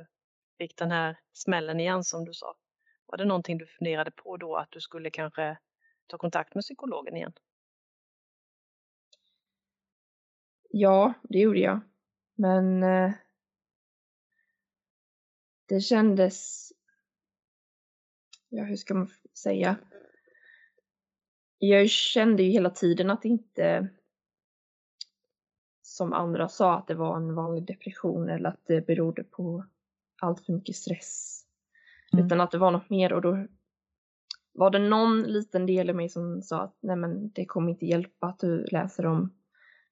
fick 0.59 0.77
den 0.77 0.91
här 0.91 1.19
smällen 1.33 1.81
igen 1.81 2.05
som 2.05 2.25
du 2.25 2.33
sa? 2.33 2.55
Var 3.07 3.19
det 3.19 3.25
någonting 3.25 3.59
du 3.59 3.67
funderade 3.67 4.11
på 4.11 4.37
då 4.37 4.57
att 4.57 4.71
du 4.71 4.81
skulle 4.81 5.11
kanske 5.11 5.59
ta 6.07 6.19
kontakt 6.19 6.55
med 6.55 6.63
psykologen 6.63 7.17
igen? 7.17 7.33
Ja, 10.71 11.15
det 11.23 11.39
gjorde 11.39 11.61
jag. 11.61 11.81
Men 12.35 12.83
eh, 12.83 13.13
det 15.69 15.81
kändes, 15.81 16.69
ja 18.49 18.65
hur 18.65 18.77
ska 18.77 18.95
man 18.95 19.09
säga? 19.43 19.77
Jag 21.59 21.91
kände 21.91 22.43
ju 22.43 22.51
hela 22.51 22.71
tiden 22.71 23.11
att 23.11 23.23
det 23.23 23.29
inte, 23.29 23.89
som 25.83 26.13
andra 26.13 26.49
sa, 26.49 26.79
att 26.79 26.87
det 26.87 26.95
var 26.95 27.17
en 27.17 27.35
vanlig 27.35 27.67
depression 27.67 28.29
eller 28.29 28.49
att 28.49 28.67
det 28.67 28.87
berodde 28.87 29.25
på 29.25 29.65
allt 30.23 30.47
för 30.47 30.53
mycket 30.53 30.77
stress. 30.77 31.45
Mm. 32.13 32.27
Utan 32.27 32.41
att 32.41 32.51
det 32.51 32.59
var 32.59 32.71
något 32.71 32.91
mer 32.91 33.13
och 33.13 33.23
då 33.23 33.47
var 34.53 34.71
det 34.71 34.79
någon 34.79 35.23
liten 35.23 35.67
del 35.67 35.91
i 35.91 35.93
mig 35.93 36.09
som 36.09 36.43
sa 36.43 36.63
att 36.63 36.77
nej 36.81 36.97
men 36.97 37.31
det 37.31 37.47
kommer 37.47 37.71
inte 37.71 37.87
hjälpa 37.87 38.27
att 38.27 38.39
du 38.39 38.65
läser 38.65 39.07
om 39.07 39.35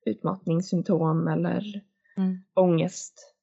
utmattningssymptom 0.07 1.29
eller 1.29 1.83
mm. 2.17 2.39
ångest. 2.55 3.35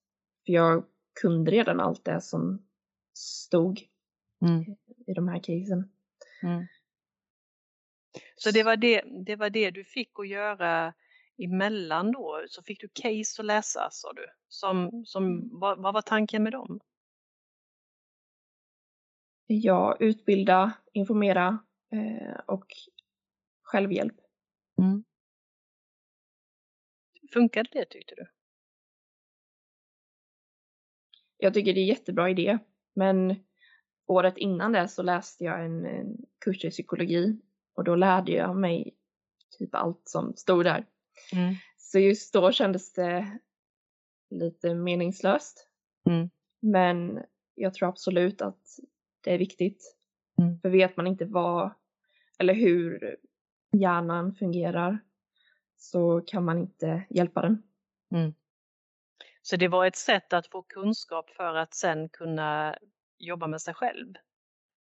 För 0.45 0.53
jag 0.53 0.85
kunde 1.21 1.51
redan 1.51 1.79
allt 1.79 2.05
det 2.05 2.21
som 2.21 2.65
stod 3.13 3.81
mm. 4.41 4.63
i 5.07 5.13
de 5.13 5.27
här 5.27 5.39
casen. 5.39 5.91
Mm. 6.43 6.65
Så 8.35 8.51
det 8.51 8.63
var 8.63 8.75
det, 8.75 9.03
det 9.25 9.35
var 9.35 9.49
det 9.49 9.71
du 9.71 9.83
fick 9.83 10.19
att 10.19 10.27
göra 10.27 10.93
emellan 11.37 12.11
då? 12.11 12.45
Så 12.47 12.63
fick 12.63 12.81
du 12.81 12.89
case 12.93 13.41
att 13.41 13.45
läsa 13.45 13.89
sa 13.91 14.13
du? 14.13 14.25
Som, 14.47 15.03
som, 15.05 15.25
mm. 15.25 15.59
vad, 15.59 15.81
vad 15.81 15.93
var 15.93 16.01
tanken 16.01 16.43
med 16.43 16.51
dem? 16.51 16.79
Ja, 19.45 19.97
utbilda, 19.99 20.73
informera 20.93 21.59
eh, 21.91 22.39
och 22.45 22.67
självhjälp. 23.61 24.15
Mm. 24.77 25.03
Funkade 27.33 27.69
det 27.71 27.85
tyckte 27.85 28.15
du? 28.15 28.25
Jag 31.43 31.53
tycker 31.53 31.73
det 31.73 31.79
är 31.79 31.85
jättebra 31.85 32.29
idé, 32.29 32.57
men 32.95 33.35
året 34.07 34.37
innan 34.37 34.71
det 34.71 34.87
så 34.87 35.03
läste 35.03 35.43
jag 35.43 35.65
en, 35.65 35.85
en 35.85 36.17
kurs 36.45 36.65
i 36.65 36.69
psykologi 36.69 37.39
och 37.75 37.83
då 37.83 37.95
lärde 37.95 38.31
jag 38.31 38.55
mig 38.55 38.95
typ 39.59 39.75
allt 39.75 40.01
som 40.03 40.33
stod 40.35 40.65
där. 40.65 40.85
Mm. 41.33 41.55
Så 41.77 41.99
just 41.99 42.33
då 42.33 42.51
kändes 42.51 42.93
det 42.93 43.39
lite 44.29 44.75
meningslöst. 44.75 45.67
Mm. 46.09 46.29
Men 46.61 47.19
jag 47.55 47.73
tror 47.73 47.89
absolut 47.89 48.41
att 48.41 48.79
det 49.23 49.33
är 49.33 49.37
viktigt. 49.37 49.95
Mm. 50.41 50.59
För 50.59 50.69
vet 50.69 50.97
man 50.97 51.07
inte 51.07 51.25
vad 51.25 51.73
eller 52.39 52.53
hur 52.53 53.15
hjärnan 53.77 54.35
fungerar 54.35 54.99
så 55.75 56.21
kan 56.21 56.45
man 56.45 56.57
inte 56.57 57.03
hjälpa 57.09 57.41
den. 57.41 57.63
Mm. 58.15 58.33
Så 59.45 59.55
det 59.55 59.67
var 59.67 59.85
ett 59.85 59.95
sätt 59.95 60.33
att 60.33 60.47
få 60.47 60.61
kunskap 60.61 61.29
för 61.29 61.55
att 61.55 61.73
sen 61.73 62.09
kunna 62.09 62.77
jobba 63.17 63.47
med 63.47 63.61
sig 63.61 63.73
själv? 63.73 64.13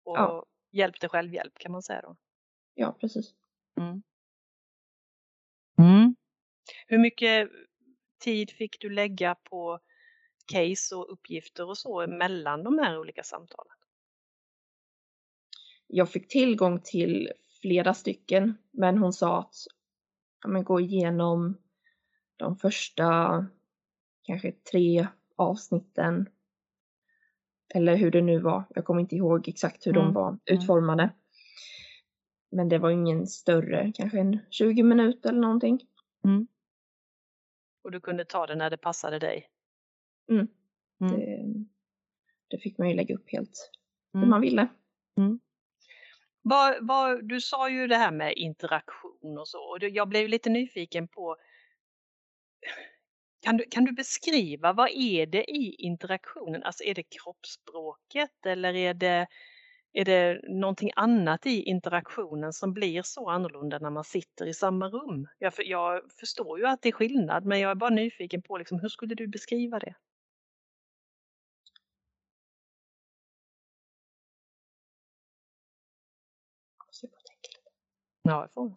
Och 0.04 0.16
ja. 0.16 0.46
hjälp 0.70 1.00
till 1.00 1.08
självhjälp 1.08 1.58
kan 1.58 1.72
man 1.72 1.82
säga 1.82 2.00
då? 2.00 2.16
Ja, 2.74 2.96
precis. 3.00 3.34
Mm. 3.80 4.02
Mm. 5.78 6.16
Hur 6.86 6.98
mycket 6.98 7.50
tid 8.18 8.50
fick 8.50 8.80
du 8.80 8.90
lägga 8.90 9.34
på 9.34 9.80
case 10.52 10.94
och 10.94 11.12
uppgifter 11.12 11.68
och 11.68 11.78
så 11.78 12.06
mellan 12.06 12.64
de 12.64 12.78
här 12.78 12.98
olika 12.98 13.22
samtalen? 13.22 13.76
Jag 15.86 16.10
fick 16.10 16.28
tillgång 16.28 16.80
till 16.84 17.32
flera 17.60 17.94
stycken, 17.94 18.58
men 18.70 18.98
hon 18.98 19.12
sa 19.12 19.38
att 19.38 19.54
ja, 20.42 20.48
men 20.48 20.64
gå 20.64 20.80
igenom 20.80 21.58
de 22.36 22.56
första 22.56 23.46
kanske 24.22 24.52
tre 24.52 25.06
avsnitten. 25.37 26.28
Eller 27.74 27.96
hur 27.96 28.11
det 28.11 28.22
nu 28.22 28.38
var. 28.40 28.64
Jag 28.74 28.85
kommer 28.85 29.00
inte 29.00 29.16
ihåg 29.16 29.48
exakt 29.48 29.87
hur 29.87 29.96
mm. 29.96 30.04
de 30.04 30.14
var 30.14 30.28
mm. 30.28 30.40
utformade. 30.46 31.11
Men 32.50 32.68
det 32.68 32.78
var 32.78 32.90
ingen 32.90 33.26
större, 33.26 33.92
kanske 33.94 34.18
en 34.18 34.38
20 34.50 34.82
minuter 34.82 35.28
eller 35.28 35.40
någonting. 35.40 35.80
Mm. 36.24 36.46
Och 37.85 37.90
du 37.90 38.00
kunde 38.00 38.24
ta 38.24 38.46
det 38.46 38.54
när 38.54 38.70
det 38.70 38.76
passade 38.76 39.18
dig? 39.18 39.48
Mm. 40.30 40.48
mm. 41.00 41.12
Det, 41.16 41.54
det, 42.48 42.58
fick 42.58 42.78
man 42.78 42.88
ju 42.88 42.96
lägga 42.96 43.14
upp 43.14 43.32
helt 43.32 43.70
hur 44.12 44.20
mm. 44.20 44.30
man 44.30 44.40
ville. 44.40 44.68
Mm. 45.18 45.40
Vad, 46.42 46.87
vad, 46.87 47.28
du 47.28 47.40
sa 47.40 47.70
ju 47.70 47.87
det 47.87 47.96
här 47.96 48.12
med 48.12 48.32
interaktion 48.37 49.38
och 49.38 49.48
så 49.48 49.58
och 49.58 49.78
jag 49.82 50.08
blev 50.08 50.28
lite 50.28 50.50
nyfiken 50.50 51.08
på 51.08 51.37
kan 53.42 53.57
du, 53.57 53.64
kan 53.70 53.85
du 53.85 53.92
beskriva 53.92 54.72
vad 54.72 54.90
är 54.90 55.26
det 55.26 55.50
i 55.50 55.74
interaktionen? 55.78 56.62
Alltså 56.62 56.85
är 56.85 56.94
det 56.94 57.02
kroppsspråket 57.02 58.46
eller 58.46 58.74
är 58.74 58.94
det, 58.94 59.26
är 59.92 60.05
det 60.05 60.40
någonting 60.48 60.90
annat 60.96 61.46
i 61.46 61.62
interaktionen 61.62 62.52
som 62.52 62.74
blir 62.74 63.02
så 63.02 63.31
annorlunda 63.31 63.78
när 63.78 63.90
man 63.90 64.05
sitter 64.05 64.46
i 64.46 64.55
samma 64.55 64.88
rum? 64.88 65.28
Jag, 65.38 65.52
jag 65.59 66.02
förstår 66.20 66.59
ju 66.59 66.66
att 66.66 66.83
det 66.83 66.88
är 66.88 66.92
skillnad 66.92 67.44
men 67.46 67.61
jag 67.61 67.70
är 67.70 67.74
bara 67.74 67.90
nyfiken 67.90 68.42
på 68.42 68.59
liksom, 68.59 68.81
hur 68.81 68.88
skulle 68.88 69.14
du 69.14 69.26
beskriva 69.28 69.78
det? 69.78 69.94
Ja, 78.22 78.40
jag 78.40 78.52
får. 78.52 78.72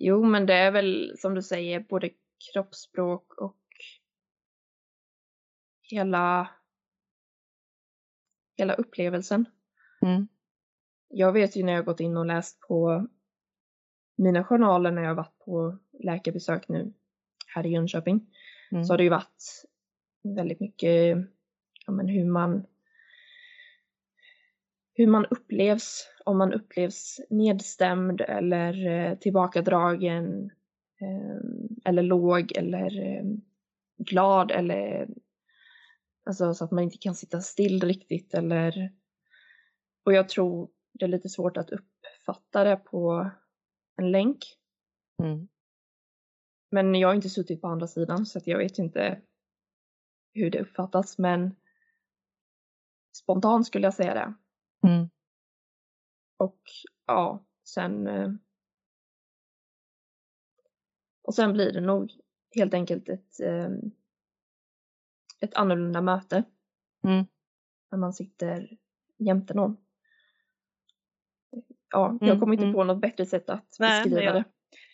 Jo, 0.00 0.24
men 0.24 0.46
det 0.46 0.54
är 0.54 0.70
väl 0.70 1.14
som 1.18 1.34
du 1.34 1.42
säger 1.42 1.80
både 1.80 2.10
kroppsspråk 2.52 3.34
och 3.34 3.56
hela, 5.82 6.50
hela 8.56 8.74
upplevelsen. 8.74 9.44
Mm. 10.02 10.28
Jag 11.08 11.32
vet 11.32 11.56
ju 11.56 11.62
när 11.62 11.72
jag 11.72 11.84
gått 11.84 12.00
in 12.00 12.16
och 12.16 12.26
läst 12.26 12.60
på 12.60 13.08
mina 14.16 14.44
journaler 14.44 14.90
när 14.90 15.02
jag 15.02 15.14
varit 15.14 15.38
på 15.38 15.78
läkarbesök 15.92 16.68
nu 16.68 16.92
här 17.46 17.66
i 17.66 17.70
Jönköping 17.70 18.26
mm. 18.70 18.84
så 18.84 18.92
har 18.92 18.98
det 18.98 19.04
ju 19.04 19.10
varit 19.10 19.64
väldigt 20.22 20.60
mycket 20.60 21.16
ja, 21.86 21.92
men 21.92 22.08
hur 22.08 22.24
man 22.24 22.66
hur 24.98 25.06
man 25.06 25.26
upplevs, 25.26 26.08
om 26.24 26.38
man 26.38 26.52
upplevs 26.52 27.20
nedstämd 27.30 28.20
eller 28.20 28.86
eh, 28.86 29.18
tillbakadragen 29.18 30.50
eh, 31.00 31.40
eller 31.84 32.02
låg 32.02 32.56
eller 32.56 33.00
eh, 33.00 33.24
glad 33.98 34.50
eller 34.50 35.08
alltså 36.26 36.54
så 36.54 36.64
att 36.64 36.70
man 36.70 36.84
inte 36.84 36.98
kan 36.98 37.14
sitta 37.14 37.40
still 37.40 37.80
riktigt 37.80 38.34
eller 38.34 38.92
och 40.04 40.12
jag 40.12 40.28
tror 40.28 40.70
det 40.92 41.04
är 41.04 41.08
lite 41.08 41.28
svårt 41.28 41.56
att 41.56 41.70
uppfatta 41.70 42.64
det 42.64 42.76
på 42.76 43.30
en 43.96 44.10
länk. 44.10 44.38
Mm. 45.22 45.48
Men 46.70 46.94
jag 46.94 47.08
har 47.08 47.14
inte 47.14 47.30
suttit 47.30 47.60
på 47.60 47.68
andra 47.68 47.86
sidan 47.86 48.26
så 48.26 48.38
att 48.38 48.46
jag 48.46 48.58
vet 48.58 48.78
inte 48.78 49.20
hur 50.34 50.50
det 50.50 50.60
uppfattas 50.60 51.18
men 51.18 51.56
spontant 53.16 53.66
skulle 53.66 53.86
jag 53.86 53.94
säga 53.94 54.14
det. 54.14 54.34
Mm. 54.82 55.10
Och 56.36 56.60
ja, 57.06 57.44
sen 57.64 58.06
eh, 58.06 58.30
och 61.22 61.34
sen 61.34 61.52
blir 61.52 61.72
det 61.72 61.80
nog 61.80 62.12
helt 62.54 62.74
enkelt 62.74 63.08
ett, 63.08 63.40
eh, 63.40 63.70
ett 65.40 65.54
annorlunda 65.54 66.00
möte. 66.00 66.44
Mm. 67.04 67.24
När 67.90 67.98
man 67.98 68.12
sitter 68.12 68.76
jämte 69.18 69.54
någon. 69.54 69.76
Ja, 71.90 72.18
jag 72.20 72.28
mm, 72.28 72.40
kommer 72.40 72.52
inte 72.52 72.64
mm. 72.64 72.74
på 72.74 72.84
något 72.84 73.00
bättre 73.00 73.26
sätt 73.26 73.50
att 73.50 73.76
Nej, 73.78 74.04
beskriva 74.04 74.22
jag, 74.22 74.34
det. 74.34 74.44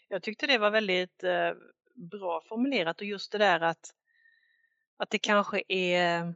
Jag 0.09 0.23
tyckte 0.23 0.47
det 0.47 0.59
var 0.59 0.71
väldigt 0.71 1.25
eh, 1.25 1.51
bra 1.95 2.43
formulerat 2.49 3.01
och 3.01 3.07
just 3.07 3.33
det 3.33 3.39
där 3.39 3.61
att, 3.61 3.95
att 4.97 5.11
det 5.11 5.19
kanske 5.19 5.63
är 5.69 6.35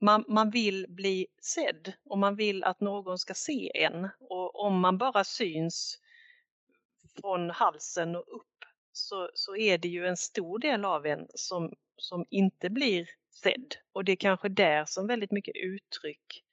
man, 0.00 0.24
man 0.28 0.50
vill 0.50 0.86
bli 0.88 1.26
sedd 1.42 1.92
och 2.04 2.18
man 2.18 2.36
vill 2.36 2.64
att 2.64 2.80
någon 2.80 3.18
ska 3.18 3.34
se 3.34 3.70
en. 3.74 4.08
Och 4.20 4.60
om 4.60 4.80
man 4.80 4.98
bara 4.98 5.24
syns 5.24 5.98
från 7.20 7.50
halsen 7.50 8.16
och 8.16 8.24
upp 8.36 8.64
så, 8.92 9.30
så 9.34 9.56
är 9.56 9.78
det 9.78 9.88
ju 9.88 10.06
en 10.06 10.16
stor 10.16 10.58
del 10.58 10.84
av 10.84 11.06
en 11.06 11.26
som, 11.34 11.74
som 11.96 12.26
inte 12.30 12.70
blir 12.70 13.08
sedd. 13.42 13.74
Och 13.92 14.04
det 14.04 14.12
är 14.12 14.16
kanske 14.16 14.48
där 14.48 14.84
som 14.84 15.06
väldigt 15.06 15.30
mycket 15.30 15.56
uttryck 15.56 16.44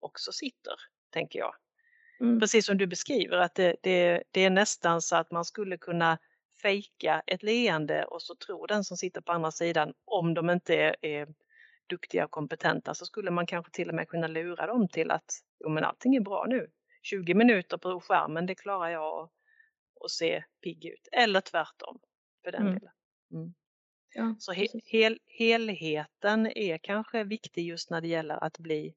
också 0.00 0.32
sitter, 0.32 0.74
tänker 1.10 1.38
jag. 1.38 1.54
Mm. 2.20 2.40
Precis 2.40 2.66
som 2.66 2.78
du 2.78 2.86
beskriver 2.86 3.36
att 3.36 3.54
det, 3.54 3.76
det, 3.82 4.22
det, 4.30 4.44
är 4.44 4.50
nästan 4.50 5.02
så 5.02 5.16
att 5.16 5.30
man 5.30 5.44
skulle 5.44 5.78
kunna 5.78 6.18
fejka 6.62 7.22
ett 7.26 7.42
leende 7.42 8.04
och 8.04 8.22
så 8.22 8.34
tror 8.34 8.66
den 8.66 8.84
som 8.84 8.96
sitter 8.96 9.20
på 9.20 9.32
andra 9.32 9.50
sidan, 9.50 9.92
om 10.04 10.34
de 10.34 10.50
inte 10.50 10.74
är, 10.74 10.96
är 11.00 11.28
duktiga 11.88 12.24
och 12.24 12.30
kompetenta 12.30 12.94
så 12.94 13.06
skulle 13.06 13.30
man 13.30 13.46
kanske 13.46 13.72
till 13.72 13.88
och 13.88 13.94
med 13.94 14.08
kunna 14.08 14.26
lura 14.26 14.66
dem 14.66 14.88
till 14.88 15.10
att 15.10 15.40
jo, 15.58 15.68
men 15.68 15.84
allting 15.84 16.14
är 16.14 16.20
bra 16.20 16.44
nu. 16.48 16.70
20 17.02 17.34
minuter 17.34 17.76
på 17.76 18.00
skärmen, 18.00 18.46
det 18.46 18.54
klarar 18.54 18.88
jag 18.88 19.30
att 20.04 20.10
se 20.10 20.44
pigg 20.62 20.84
ut. 20.84 21.08
Eller 21.12 21.40
tvärtom 21.40 21.98
för 22.44 22.52
den 22.52 22.62
mm. 22.62 22.74
delen. 22.74 22.92
Mm. 23.32 23.54
Ja, 24.14 24.34
så 24.38 24.52
he 24.52 24.66
hel 24.84 25.18
helheten 25.26 26.46
är 26.46 26.78
kanske 26.78 27.24
viktig 27.24 27.66
just 27.66 27.90
när 27.90 28.00
det 28.00 28.08
gäller 28.08 28.44
att 28.44 28.58
bli 28.58 28.94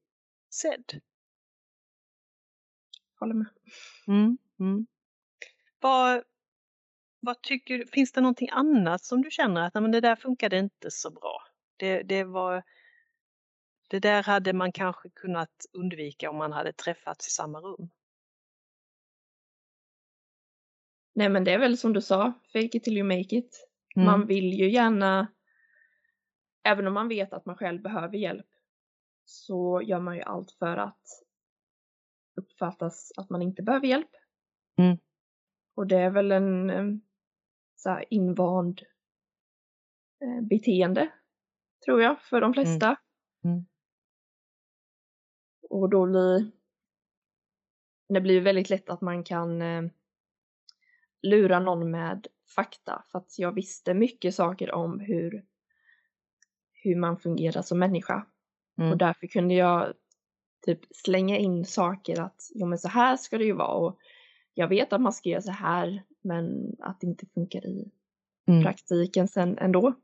sedd. 0.50 1.00
Håller 3.18 3.34
med. 3.34 3.46
Mm, 4.06 4.38
mm. 4.60 4.86
Vad, 5.80 6.22
vad 7.20 7.42
tycker 7.42 7.84
finns 7.84 8.12
det 8.12 8.20
någonting 8.20 8.48
annat 8.52 9.04
som 9.04 9.22
du 9.22 9.30
känner 9.30 9.66
att 9.66 9.74
men 9.74 9.92
det 9.92 10.00
där 10.00 10.16
funkade 10.16 10.58
inte 10.58 10.90
så 10.90 11.10
bra? 11.10 11.49
Det, 11.80 12.02
det, 12.02 12.24
var, 12.24 12.62
det 13.88 13.98
där 13.98 14.22
hade 14.22 14.52
man 14.52 14.72
kanske 14.72 15.10
kunnat 15.10 15.66
undvika 15.72 16.30
om 16.30 16.36
man 16.36 16.52
hade 16.52 16.72
träffats 16.72 17.28
i 17.28 17.30
samma 17.30 17.60
rum. 17.60 17.90
Nej 21.14 21.28
men 21.28 21.44
det 21.44 21.52
är 21.52 21.58
väl 21.58 21.78
som 21.78 21.92
du 21.92 22.00
sa, 22.00 22.32
fake 22.52 22.76
it 22.76 22.84
till 22.84 22.98
you 22.98 23.06
make 23.06 23.36
it. 23.36 23.68
Mm. 23.96 24.06
Man 24.06 24.26
vill 24.26 24.52
ju 24.52 24.70
gärna, 24.70 25.26
även 26.62 26.86
om 26.86 26.94
man 26.94 27.08
vet 27.08 27.32
att 27.32 27.46
man 27.46 27.56
själv 27.56 27.82
behöver 27.82 28.16
hjälp, 28.16 28.46
så 29.24 29.82
gör 29.82 30.00
man 30.00 30.16
ju 30.16 30.22
allt 30.22 30.52
för 30.52 30.76
att 30.76 31.06
uppfattas 32.34 33.12
att 33.16 33.30
man 33.30 33.42
inte 33.42 33.62
behöver 33.62 33.86
hjälp. 33.86 34.10
Mm. 34.76 34.98
Och 35.74 35.86
det 35.86 35.96
är 35.96 36.10
väl 36.10 36.32
en 36.32 37.00
så 37.76 37.90
här, 37.90 38.04
invand 38.10 38.82
eh, 40.20 40.42
beteende, 40.42 41.12
tror 41.84 42.02
jag, 42.02 42.20
för 42.22 42.40
de 42.40 42.52
mm. 42.52 42.54
flesta. 42.54 42.86
Mm. 43.44 43.56
Mm. 43.56 43.66
Och 45.70 45.90
då 45.90 46.06
blir 46.06 46.50
det 48.08 48.20
blir 48.20 48.40
väldigt 48.40 48.70
lätt 48.70 48.90
att 48.90 49.00
man 49.00 49.24
kan 49.24 49.62
eh, 49.62 49.82
lura 51.22 51.60
någon 51.60 51.90
med 51.90 52.26
fakta 52.54 53.04
för 53.12 53.18
att 53.18 53.38
jag 53.38 53.52
visste 53.52 53.94
mycket 53.94 54.34
saker 54.34 54.72
om 54.72 55.00
hur, 55.00 55.44
hur 56.72 56.96
man 56.96 57.18
fungerar 57.18 57.62
som 57.62 57.78
människa. 57.78 58.26
Mm. 58.78 58.90
Och 58.90 58.98
därför 58.98 59.26
kunde 59.26 59.54
jag 59.54 59.94
typ 60.66 60.80
slänga 60.90 61.38
in 61.38 61.64
saker 61.64 62.20
att 62.20 62.50
jo 62.54 62.66
men 62.66 62.78
så 62.78 62.88
här 62.88 63.16
ska 63.16 63.38
det 63.38 63.44
ju 63.44 63.52
vara 63.52 63.74
och 63.74 63.98
jag 64.54 64.68
vet 64.68 64.92
att 64.92 65.00
man 65.00 65.12
ska 65.12 65.28
göra 65.28 65.42
så 65.42 65.50
här 65.50 66.02
men 66.20 66.76
att 66.78 67.00
det 67.00 67.06
inte 67.06 67.26
funkar 67.26 67.66
i 67.66 67.90
mm. 68.46 68.62
praktiken 68.62 69.28
sen 69.28 69.58
ändå. 69.58 69.94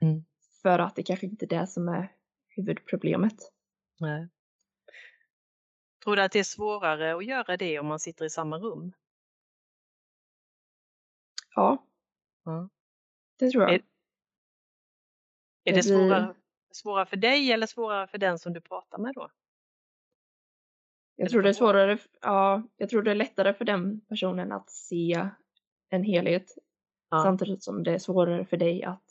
Mm. 0.00 0.24
För 0.64 0.78
att 0.78 0.96
det 0.96 1.02
kanske 1.02 1.26
inte 1.26 1.44
är 1.44 1.48
det 1.48 1.66
som 1.66 1.88
är 1.88 2.12
huvudproblemet. 2.48 3.52
Nej. 4.00 4.28
Tror 6.04 6.16
du 6.16 6.22
att 6.22 6.32
det 6.32 6.38
är 6.38 6.44
svårare 6.44 7.16
att 7.16 7.24
göra 7.24 7.56
det 7.56 7.78
om 7.78 7.86
man 7.86 8.00
sitter 8.00 8.24
i 8.24 8.30
samma 8.30 8.58
rum? 8.58 8.92
Ja. 11.54 11.86
Mm. 12.46 12.70
Det 13.38 13.50
tror 13.50 13.62
jag. 13.62 13.74
Är, 13.74 13.82
är 15.64 15.72
det, 15.72 15.82
svårare, 15.82 16.34
svårare 16.70 17.06
för 17.06 17.16
dig 17.16 17.52
eller 17.52 17.66
svårare 17.66 18.06
för 18.06 18.18
den 18.18 18.38
som 18.38 18.52
du 18.52 18.60
pratar 18.60 18.98
med 18.98 19.14
då? 19.14 19.30
Jag 21.16 21.30
tror 21.30 21.42
det 21.42 21.48
är 21.48 21.52
svårare, 21.52 21.98
ja, 22.20 22.62
jag 22.76 22.88
tror 22.88 23.02
det 23.02 23.10
är 23.10 23.14
lättare 23.14 23.54
för 23.54 23.64
den 23.64 24.00
personen 24.00 24.52
att 24.52 24.70
se 24.70 25.28
en 25.88 26.04
helhet 26.04 26.58
ja. 27.10 27.22
samtidigt 27.22 27.62
som 27.62 27.82
det 27.82 27.94
är 27.94 27.98
svårare 27.98 28.44
för 28.44 28.56
dig 28.56 28.84
att 28.84 29.03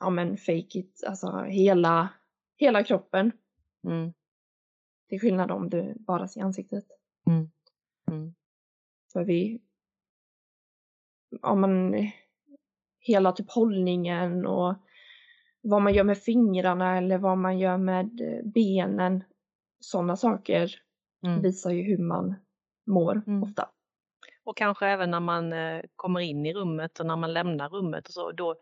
ja 0.00 0.10
men 0.10 0.36
fake 0.36 0.78
it, 0.78 1.04
alltså 1.06 1.42
hela, 1.42 2.08
hela 2.56 2.84
kroppen. 2.84 3.32
Mm. 3.84 4.12
Till 5.08 5.20
skillnad 5.20 5.50
om 5.50 5.70
du 5.70 5.94
bara 5.98 6.28
ser 6.28 6.42
ansiktet. 6.42 6.84
Mm. 7.26 7.50
Mm. 8.10 8.34
För 9.12 9.24
vi, 9.24 9.60
ja 11.42 11.54
men 11.54 11.94
hela 12.98 13.32
typ 13.32 13.50
hållningen 13.50 14.46
och 14.46 14.74
vad 15.62 15.82
man 15.82 15.94
gör 15.94 16.04
med 16.04 16.18
fingrarna 16.18 16.98
eller 16.98 17.18
vad 17.18 17.38
man 17.38 17.58
gör 17.58 17.76
med 17.76 18.20
benen 18.54 19.24
sådana 19.80 20.16
saker 20.16 20.74
mm. 21.26 21.42
visar 21.42 21.70
ju 21.70 21.82
hur 21.82 21.98
man 21.98 22.34
mår 22.86 23.22
mm. 23.26 23.42
ofta. 23.42 23.68
Och 24.44 24.56
kanske 24.56 24.86
även 24.86 25.10
när 25.10 25.20
man 25.20 25.52
eh, 25.52 25.82
kommer 25.96 26.20
in 26.20 26.46
i 26.46 26.54
rummet 26.54 27.00
och 27.00 27.06
när 27.06 27.16
man 27.16 27.32
lämnar 27.32 27.68
rummet 27.68 28.08
och 28.08 28.14
så, 28.14 28.32
då, 28.32 28.54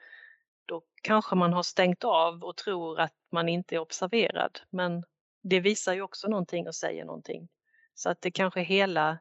då 0.69 0.83
kanske 1.03 1.37
man 1.37 1.53
har 1.53 1.63
stängt 1.63 2.05
av 2.05 2.45
och 2.45 2.57
tror 2.57 3.01
att 3.01 3.15
man 3.33 3.49
inte 3.49 3.75
är 3.75 3.79
observerad. 3.79 4.61
Men 4.71 5.05
det 5.43 5.61
visar 5.61 5.95
ju 5.95 6.03
också 6.03 6.29
någonting 6.29 6.67
och 6.67 6.75
säger 6.75 7.05
någonting. 7.05 7.49
Så 7.95 8.11
att 8.11 8.21
det 8.21 8.31
kanske 8.31 8.61
är 8.61 8.65
hela, 8.65 9.19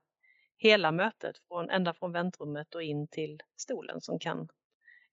hela 0.57 0.91
mötet, 0.91 1.38
från, 1.47 1.69
ända 1.69 1.93
från 1.93 2.12
väntrummet 2.12 2.75
och 2.75 2.83
in 2.83 3.07
till 3.07 3.39
stolen 3.57 4.01
som 4.01 4.19
kan 4.19 4.47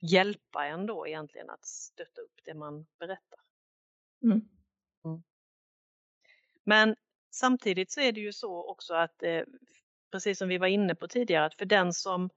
hjälpa 0.01 0.67
en 0.67 0.87
då 0.87 1.07
egentligen 1.07 1.51
att 1.51 1.67
stötta 1.67 2.21
upp 2.21 2.41
det 2.45 2.55
man 2.55 2.87
berättar. 2.99 3.41
Mm. 4.23 4.41
Mm. 5.05 5.23
Men 6.65 6.97
samtidigt 7.31 7.91
så 7.91 8.01
är 8.01 8.13
det 8.13 8.21
ju 8.21 8.33
så 8.33 8.71
också 8.71 8.95
att, 8.95 9.23
eh, 9.23 9.43
precis 10.11 10.39
som 10.39 10.49
vi 10.49 10.59
var 10.59 10.67
inne 10.67 10.95
på 10.95 11.09
tidigare, 11.09 11.45
att 11.45 11.55
för 11.55 11.65
den 11.65 11.93
som 11.93 12.31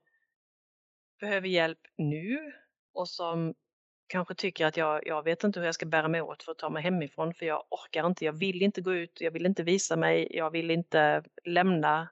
behöver 1.20 1.48
hjälp 1.48 1.80
nu 1.96 2.52
och 2.92 3.08
som 3.08 3.54
kanske 4.08 4.34
tycker 4.34 4.66
att 4.66 4.76
jag, 4.76 5.06
jag 5.06 5.22
vet 5.22 5.44
inte 5.44 5.60
hur 5.60 5.66
jag 5.66 5.74
ska 5.74 5.86
bära 5.86 6.08
mig 6.08 6.22
åt 6.22 6.42
för 6.42 6.52
att 6.52 6.58
ta 6.58 6.70
mig 6.70 6.82
hemifrån 6.82 7.34
för 7.34 7.46
jag 7.46 7.64
orkar 7.70 8.06
inte, 8.06 8.24
jag 8.24 8.32
vill 8.32 8.62
inte 8.62 8.80
gå 8.80 8.94
ut, 8.94 9.20
jag 9.20 9.30
vill 9.30 9.46
inte 9.46 9.62
visa 9.62 9.96
mig, 9.96 10.28
jag 10.30 10.50
vill 10.50 10.70
inte 10.70 11.22
lämna 11.44 12.08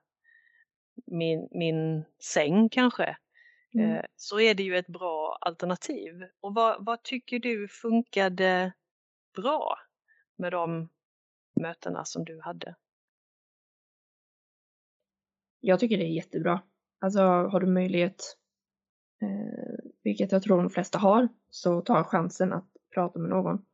min, 1.07 1.49
min 1.51 2.05
säng 2.23 2.69
kanske. 2.69 3.17
Mm. 3.75 3.91
Eh, 3.91 4.05
så 4.17 4.41
är 4.41 4.55
det 4.55 4.63
ju 4.63 4.77
ett 4.77 4.87
bra 4.87 5.39
alternativ. 5.41 6.29
Och 6.41 6.55
vad, 6.55 6.85
vad 6.85 7.03
tycker 7.03 7.39
du 7.39 7.69
funkade 7.69 8.73
bra 9.37 9.79
med 10.37 10.53
de 10.53 10.89
mötena 11.61 12.05
som 12.05 12.25
du 12.25 12.41
hade? 12.43 12.77
Jag 15.61 15.81
tycker 15.81 15.99
det 15.99 16.05
är 16.05 16.17
jättebra. 16.17 16.63
Alltså 17.01 17.21
har 17.21 17.61
du 17.61 17.67
möjlighet, 17.67 18.37
eh, 19.23 19.85
vilket 20.03 20.33
jag 20.33 20.43
tror 20.43 20.57
de 20.57 20.71
flesta 20.71 20.99
har, 20.99 21.29
så 21.57 21.81
ta 21.81 22.05
chansen 22.05 22.53
att 22.53 22.69
prata 22.95 23.19
med 23.19 23.31
någon. 23.31 23.64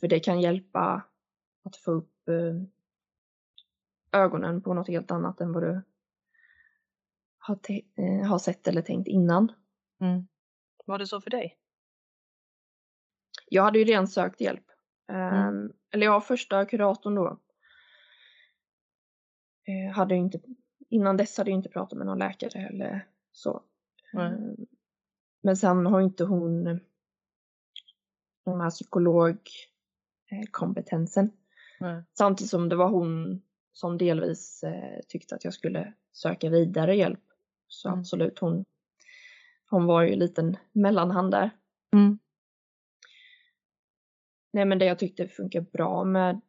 För 0.00 0.08
det 0.08 0.20
kan 0.20 0.40
hjälpa 0.40 1.02
att 1.64 1.76
få 1.76 1.90
upp 1.90 2.28
eh, 2.28 2.62
ögonen 4.20 4.62
på 4.62 4.74
något 4.74 4.88
helt 4.88 5.10
annat 5.10 5.40
än 5.40 5.52
vad 5.52 5.62
du 5.62 5.82
har, 7.38 7.58
eh, 7.96 8.26
har 8.26 8.38
sett 8.38 8.68
eller 8.68 8.82
tänkt 8.82 9.08
innan. 9.08 9.52
Mm. 10.00 10.26
Var 10.84 10.98
det 10.98 11.06
så 11.06 11.20
för 11.20 11.30
dig? 11.30 11.58
Jag 13.48 13.62
hade 13.62 13.78
ju 13.78 13.84
redan 13.84 14.08
sökt 14.08 14.40
hjälp 14.40 14.64
Mm. 15.08 15.48
Um, 15.48 15.72
eller 15.90 16.06
ja, 16.06 16.20
första 16.20 16.66
kuratorn 16.66 17.14
då. 17.14 17.40
Uh, 19.68 19.92
hade 19.92 20.14
inte, 20.14 20.40
innan 20.88 21.16
dess 21.16 21.38
hade 21.38 21.50
jag 21.50 21.58
inte 21.58 21.68
pratat 21.68 21.98
med 21.98 22.06
någon 22.06 22.18
läkare 22.18 22.66
eller 22.66 23.06
så. 23.32 23.62
Mm. 24.12 24.56
Men 25.40 25.56
sen 25.56 25.86
har 25.86 26.00
inte 26.00 26.24
hon 26.24 26.64
den 28.44 28.60
här 28.60 28.70
psykologkompetensen. 28.70 31.30
Mm. 31.80 32.02
Samtidigt 32.18 32.50
som 32.50 32.68
det 32.68 32.76
var 32.76 32.88
hon 32.88 33.42
som 33.72 33.98
delvis 33.98 34.62
eh, 34.62 35.00
tyckte 35.08 35.34
att 35.34 35.44
jag 35.44 35.54
skulle 35.54 35.94
söka 36.12 36.50
vidare 36.50 36.96
hjälp. 36.96 37.24
Så 37.68 37.88
mm. 37.88 38.00
absolut, 38.00 38.38
hon, 38.38 38.64
hon 39.70 39.86
var 39.86 40.02
ju 40.02 40.12
en 40.12 40.18
liten 40.18 40.56
mellanhand 40.72 41.30
där. 41.30 41.50
Mm. 41.92 42.18
Nej 44.52 44.64
men 44.64 44.78
det 44.78 44.84
jag 44.84 44.98
tyckte 44.98 45.28
funkar 45.28 45.60
bra 45.60 46.04
med 46.04 46.40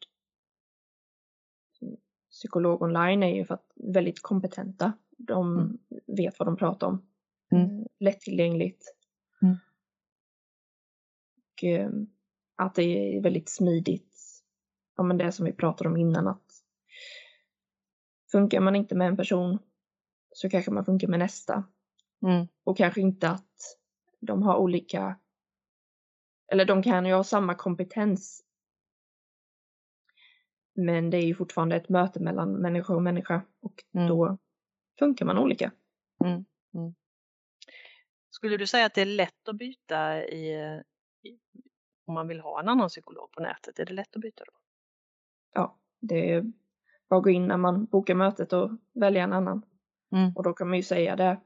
psykolog 2.32 2.82
online 2.82 3.24
är 3.24 3.36
ju 3.36 3.46
för 3.46 3.54
att 3.54 3.72
väldigt 3.76 4.22
kompetenta. 4.22 4.94
De 5.18 5.58
mm. 5.58 5.78
vet 6.08 6.40
vad 6.40 6.48
de 6.48 6.58
pratar 6.58 6.88
om. 6.88 7.09
Mm. 7.52 7.80
Eh, 7.80 7.86
lättillgängligt. 8.00 8.96
Mm. 9.42 9.56
Och 11.52 11.64
eh, 11.64 11.90
att 12.56 12.76
det 12.76 12.84
är 12.84 13.22
väldigt 13.22 13.50
smidigt. 13.50 14.18
Ja 14.98 15.04
men 15.04 15.18
det 15.18 15.32
som 15.32 15.46
vi 15.46 15.54
pratade 15.54 15.90
om 15.90 15.98
innan 15.98 16.28
att 16.28 16.64
funkar 18.32 18.60
man 18.60 18.76
inte 18.76 18.96
med 18.96 19.08
en 19.08 19.18
person 19.18 19.60
så 20.32 20.50
kanske 20.50 20.72
man 20.72 20.86
funkar 20.86 21.08
med 21.08 21.20
nästa. 21.20 21.64
Mm. 22.26 22.48
Och 22.64 22.78
kanske 22.78 23.02
inte 23.02 23.30
att 23.30 23.78
de 24.20 24.44
har 24.44 24.58
olika 24.58 25.20
eller 26.52 26.66
de 26.66 26.84
kan 26.84 27.06
ju 27.06 27.14
ha 27.14 27.24
samma 27.24 27.56
kompetens. 27.56 28.44
Men 30.76 31.10
det 31.10 31.18
är 31.18 31.26
ju 31.26 31.36
fortfarande 31.36 31.76
ett 31.76 31.90
möte 31.90 32.20
mellan 32.20 32.54
människa 32.54 32.96
och 32.96 33.02
människa 33.02 33.42
och 33.60 33.84
mm. 33.94 34.08
då 34.08 34.38
funkar 35.00 35.26
man 35.26 35.38
olika. 35.38 35.72
Mm. 36.24 36.46
Skulle 38.40 38.58
du 38.58 38.68
säga 38.68 38.86
att 38.86 38.94
det 38.94 39.02
är 39.02 39.06
lätt 39.06 39.48
att 39.48 39.56
byta 39.56 40.24
i, 40.24 40.54
i, 41.24 41.40
om 42.06 42.14
man 42.14 42.28
vill 42.28 42.40
ha 42.40 42.60
en 42.60 42.70
annan 42.70 42.90
psykolog 42.90 43.32
på 43.32 43.42
nätet? 43.42 43.80
Är 43.80 43.86
det 43.86 43.94
lätt 43.94 44.16
att 44.16 44.22
byta 44.22 44.44
då? 44.46 44.52
Ja, 45.54 45.80
det 46.00 46.34
är 46.34 46.52
bara 47.10 47.18
att 47.18 47.24
gå 47.24 47.30
in 47.30 47.48
när 47.48 47.58
man 47.58 47.86
bokar 47.86 48.16
mötet 48.16 48.54
och 48.54 48.72
välja 48.94 49.24
en 49.24 49.34
annan. 49.34 49.66
Mm. 50.12 50.32
Och 50.36 50.44
då 50.44 50.54
kan 50.54 50.68
man 50.68 50.78
ju 50.78 50.84
säga 50.84 51.16
det 51.16 51.42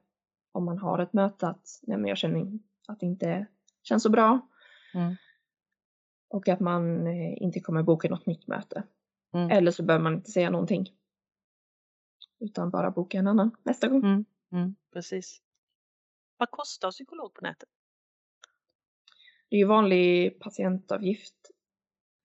om 0.51 0.65
man 0.65 0.77
har 0.77 0.99
ett 0.99 1.13
möte 1.13 1.47
att 1.47 1.79
nej, 1.81 1.97
men 1.97 2.07
jag 2.07 2.17
känner 2.17 2.59
att 2.87 2.99
det 2.99 3.05
inte 3.05 3.47
känns 3.83 4.03
så 4.03 4.09
bra. 4.09 4.49
Mm. 4.93 5.15
Och 6.29 6.47
att 6.47 6.59
man 6.59 7.07
eh, 7.07 7.43
inte 7.43 7.59
kommer 7.59 7.83
boka 7.83 8.09
något 8.09 8.25
nytt 8.25 8.47
möte. 8.47 8.83
Mm. 9.33 9.51
Eller 9.51 9.71
så 9.71 9.83
behöver 9.83 10.03
man 10.03 10.13
inte 10.13 10.31
säga 10.31 10.49
någonting. 10.49 10.91
Utan 12.39 12.69
bara 12.69 12.91
boka 12.91 13.17
en 13.17 13.27
annan 13.27 13.51
nästa 13.63 13.87
gång. 13.87 14.03
Mm. 14.03 14.25
Mm. 14.51 14.75
Precis. 14.93 15.42
Vad 16.37 16.51
kostar 16.51 16.91
psykolog 16.91 17.33
på 17.33 17.41
nätet? 17.41 17.69
Det 19.49 19.55
är 19.55 19.59
ju 19.59 19.65
vanlig 19.65 20.39
patientavgift 20.39 21.51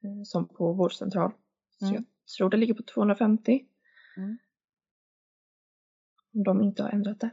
eh, 0.05 0.23
som 0.25 0.49
på 0.49 0.73
vårdcentral. 0.73 1.33
Så 1.79 1.85
Mm. 1.87 1.94
jag 1.97 2.05
tror 2.38 2.51
det 2.51 2.57
ligger 2.57 2.75
på 2.75 2.83
250. 2.83 3.66
Mm. 4.16 4.38
Om 6.35 6.42
de 6.44 6.62
inte 6.62 6.83
har 6.83 6.90
ändrat 6.90 7.21
det. 7.21 7.31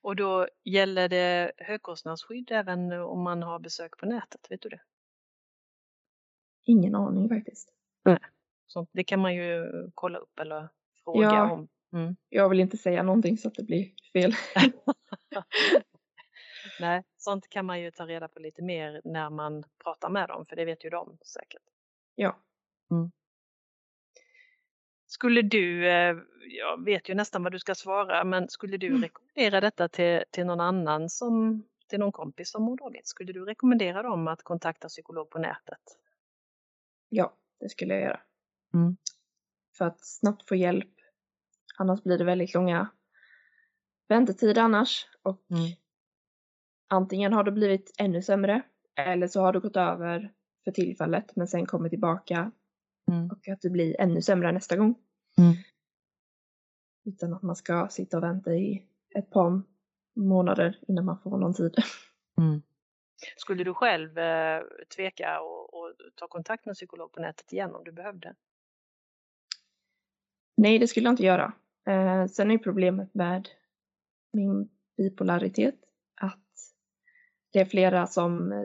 Och 0.00 0.16
då 0.16 0.48
gäller 0.64 1.08
det 1.08 1.52
högkostnadsskydd 1.56 2.50
även 2.50 2.92
om 2.92 3.22
man 3.22 3.42
har 3.42 3.58
besök 3.58 3.98
på 3.98 4.06
nätet, 4.06 4.46
vet 4.50 4.62
du 4.62 4.68
det? 4.68 4.80
Ingen 6.64 6.94
aning 6.94 7.28
faktiskt. 7.28 7.72
Så 8.66 8.86
det 8.92 9.04
kan 9.04 9.20
man 9.20 9.34
ju 9.34 9.66
kolla 9.94 10.18
upp 10.18 10.38
eller 10.38 10.68
fråga 11.04 11.22
Ja. 11.26 11.52
om. 11.52 11.68
Mm. 11.92 12.16
Jag 12.28 12.48
vill 12.48 12.60
inte 12.60 12.76
säga 12.76 13.02
någonting 13.02 13.38
så 13.38 13.48
att 13.48 13.54
det 13.54 13.62
blir 13.62 13.90
fel. 14.12 14.32
Nej, 16.80 17.02
sånt 17.16 17.48
kan 17.48 17.66
man 17.66 17.80
ju 17.80 17.90
ta 17.90 18.06
reda 18.06 18.28
på 18.28 18.40
lite 18.40 18.62
mer 18.62 19.00
när 19.04 19.30
man 19.30 19.64
pratar 19.84 20.10
med 20.10 20.28
dem, 20.28 20.46
för 20.46 20.56
det 20.56 20.64
vet 20.64 20.84
ju 20.84 20.90
de 20.90 21.18
säkert. 21.24 21.62
Ja. 22.14 22.38
Skulle 25.06 25.42
du, 25.42 25.88
eh, 25.88 26.16
jag 26.60 26.84
vet 26.84 27.08
ju 27.08 27.14
nästan 27.14 27.42
vad 27.42 27.52
du 27.52 27.58
ska 27.58 27.74
svara, 27.74 28.24
men 28.24 28.48
skulle 28.48 28.76
du 28.76 28.86
Mm. 28.86 29.02
rekommendera 29.02 29.60
detta 29.60 29.88
till, 29.88 30.22
till 30.30 30.46
någon 30.46 30.60
annan 30.60 31.10
som, 31.10 31.62
till 31.88 31.98
någon 31.98 32.12
kompis 32.12 32.50
som 32.50 32.62
mår 32.62 32.76
dåligt? 32.76 33.06
Skulle 33.06 33.32
du 33.32 33.44
rekommendera 33.44 34.02
dem 34.02 34.28
att 34.28 34.42
kontakta 34.42 34.88
psykolog 34.88 35.30
på 35.30 35.38
nätet? 35.38 35.80
Ja, 37.08 37.36
det 37.60 37.68
skulle 37.68 37.94
jag 37.94 38.02
göra. 38.02 38.20
Mm. 38.74 38.96
För 39.78 39.84
att 39.84 40.06
snabbt 40.06 40.48
få 40.48 40.54
hjälp. 40.54 40.95
Annars 41.78 42.02
blir 42.02 42.18
det 42.18 42.24
väldigt 42.24 42.54
långa 42.54 42.88
väntetider 44.08 44.62
annars. 44.62 45.06
Och 45.22 45.42
Mm. 45.50 45.62
antingen 46.88 47.32
har 47.32 47.44
det 47.44 47.52
blivit 47.52 47.94
ännu 47.98 48.22
sämre. 48.22 48.62
Eller 48.96 49.28
så 49.28 49.40
har 49.40 49.52
det 49.52 49.60
gått 49.60 49.76
över 49.76 50.32
för 50.64 50.70
tillfället 50.70 51.36
men 51.36 51.48
sen 51.48 51.66
kommer 51.66 51.88
tillbaka 51.88 52.52
Mm. 53.10 53.30
och 53.30 53.48
att 53.48 53.60
det 53.60 53.70
blir 53.70 54.00
ännu 54.00 54.22
sämre 54.22 54.52
nästa 54.52 54.76
gång. 54.76 54.94
Mm. 55.38 55.52
Utan 57.04 57.34
att 57.34 57.42
man 57.42 57.56
ska 57.56 57.88
sitta 57.88 58.16
och 58.16 58.22
vänta 58.22 58.54
i 58.54 58.86
ett 59.14 59.30
par 59.30 59.62
månader 60.16 60.78
innan 60.88 61.04
man 61.04 61.18
får 61.20 61.38
någon 61.38 61.54
tid. 61.54 61.74
Mm. 62.38 62.62
Skulle 63.36 63.64
du 63.64 63.74
själv 63.74 64.18
eh, 64.18 64.62
tveka 64.96 65.40
och, 65.40 65.74
och 65.74 65.92
ta 66.14 66.28
kontakt 66.28 66.64
med 66.66 66.70
en 66.70 66.74
psykolog 66.74 67.12
på 67.12 67.20
nätet 67.20 67.52
igen 67.52 67.74
om 67.74 67.84
du 67.84 67.92
behövde? 67.92 68.34
Nej, 70.56 70.78
det 70.78 70.88
skulle 70.88 71.06
jag 71.06 71.12
inte 71.12 71.22
göra. 71.24 71.52
Eh, 71.86 72.26
sen 72.26 72.50
är 72.50 72.58
problemet 72.58 73.14
med 73.14 73.48
min 74.32 74.68
bipolaritet 74.96 75.74
att 76.20 76.40
det 77.52 77.60
är 77.60 77.64
flera 77.64 78.06
som, 78.06 78.64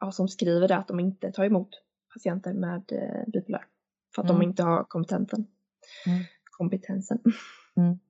ja, 0.00 0.12
som 0.12 0.28
skriver 0.28 0.68
det 0.68 0.76
att 0.76 0.88
de 0.88 1.00
inte 1.00 1.32
tar 1.32 1.44
emot 1.44 1.68
patienter 2.14 2.52
med 2.54 2.92
eh, 2.92 3.30
bipolär. 3.32 3.64
För 4.14 4.22
att 4.22 4.30
Mm. 4.30 4.40
de 4.40 4.46
inte 4.48 4.62
har 4.62 4.84
kompetensen. 4.84 5.46
Mm. 6.06 6.24
kompetensen. 6.50 7.18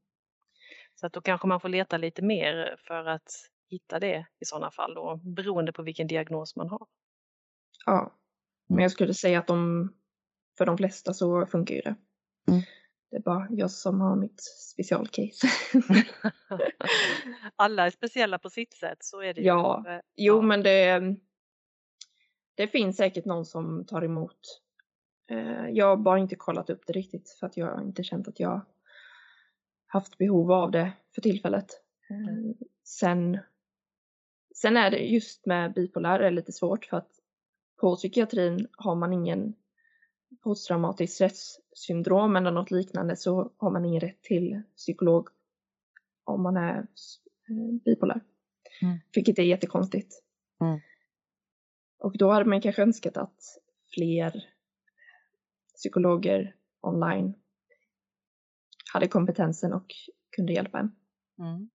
Så 0.94 1.06
att 1.06 1.12
då 1.12 1.20
kanske 1.20 1.46
man 1.46 1.60
får 1.60 1.68
leta 1.68 1.96
lite 1.96 2.22
mer 2.22 2.76
för 2.86 3.04
att 3.06 3.32
hitta 3.68 4.00
det 4.00 4.26
i 4.40 4.44
sådana 4.44 4.70
fall 4.70 4.94
då, 4.94 5.16
beroende 5.24 5.72
på 5.72 5.82
vilken 5.82 6.06
diagnos 6.06 6.56
man 6.56 6.68
har. 6.68 6.86
Ja. 7.86 8.18
Men 8.68 8.74
Mm. 8.74 8.82
jag 8.82 8.90
skulle 8.92 9.14
säga 9.14 9.38
att 9.38 9.46
de, 9.46 9.88
för 10.58 10.66
de 10.66 10.76
flesta 10.76 11.14
så 11.14 11.46
funkar 11.46 11.74
ju 11.74 11.80
det. 11.80 11.94
Mm. 13.12 13.22
Det 13.22 13.30
är 13.30 13.34
bara 13.34 13.46
jag 13.50 13.70
som 13.70 14.00
har 14.00 14.16
mitt 14.16 14.40
specialcase. 14.72 15.46
Alla 17.56 17.86
är 17.86 17.90
speciella 17.90 18.38
på 18.38 18.50
sitt 18.50 18.74
sätt, 18.74 18.98
så 19.00 19.20
är 19.22 19.34
det 19.34 19.40
ju. 19.40 19.46
Ja. 19.46 19.84
Eh, 19.88 20.00
Jo, 20.16 20.36
Ja. 20.36 20.42
men 20.42 20.62
det, 20.62 21.00
det 22.54 22.66
finns 22.68 22.96
säkert 22.96 23.24
någon 23.24 23.44
som 23.44 23.84
tar 23.86 24.02
emot. 24.04 24.38
Eh, 25.30 25.68
Jag 25.70 25.86
har 25.86 25.96
bara 25.96 26.18
inte 26.18 26.36
kollat 26.36 26.70
upp 26.70 26.82
det 26.86 26.92
riktigt 26.92 27.30
för 27.40 27.46
att 27.46 27.56
jag 27.56 27.66
har 27.66 27.82
inte 27.82 28.02
känt 28.04 28.28
att 28.28 28.40
jag 28.40 28.60
haft 29.86 30.18
behov 30.18 30.52
av 30.52 30.70
det 30.70 30.92
för 31.14 31.20
tillfället. 31.22 31.66
Eh, 32.10 32.28
Mm. 32.28 32.54
Sen, 32.84 33.38
sen 34.54 34.76
är 34.76 34.90
det 34.90 34.98
just 34.98 35.46
med 35.46 35.72
bipolär 35.74 36.20
är 36.20 36.30
lite 36.30 36.52
svårt 36.52 36.84
för 36.84 36.96
att 36.96 37.10
på 37.80 37.96
psykiatrin 37.96 38.66
har 38.72 38.94
man 38.94 39.12
ingen 39.12 39.54
posttraumatiskt 40.40 41.14
stresssyndrom 41.14 42.36
eller 42.36 42.50
något 42.50 42.70
liknande 42.70 43.16
så 43.16 43.52
har 43.56 43.70
man 43.70 43.84
ingen 43.84 44.00
rätt 44.00 44.22
till 44.22 44.62
psykolog 44.76 45.28
om 46.24 46.42
man 46.42 46.56
är 46.56 46.78
eh, 46.78 47.82
bipolär. 47.84 48.20
Mm. 48.82 48.98
Vilket 49.14 49.38
är 49.38 49.42
jättekonstigt. 49.42 50.22
Mm. 50.60 50.80
Och 51.98 52.18
då 52.18 52.30
hade 52.30 52.44
man 52.44 52.60
kanske 52.60 52.82
önskat 52.82 53.16
att 53.16 53.40
fler 53.94 54.44
psykologer 55.74 56.54
online 56.80 57.34
hade 58.92 59.08
kompetensen 59.08 59.72
och 59.72 59.86
kunde 60.36 60.52
hjälpa 60.52 60.78
en. 60.78 60.96
Mm. 61.38 61.70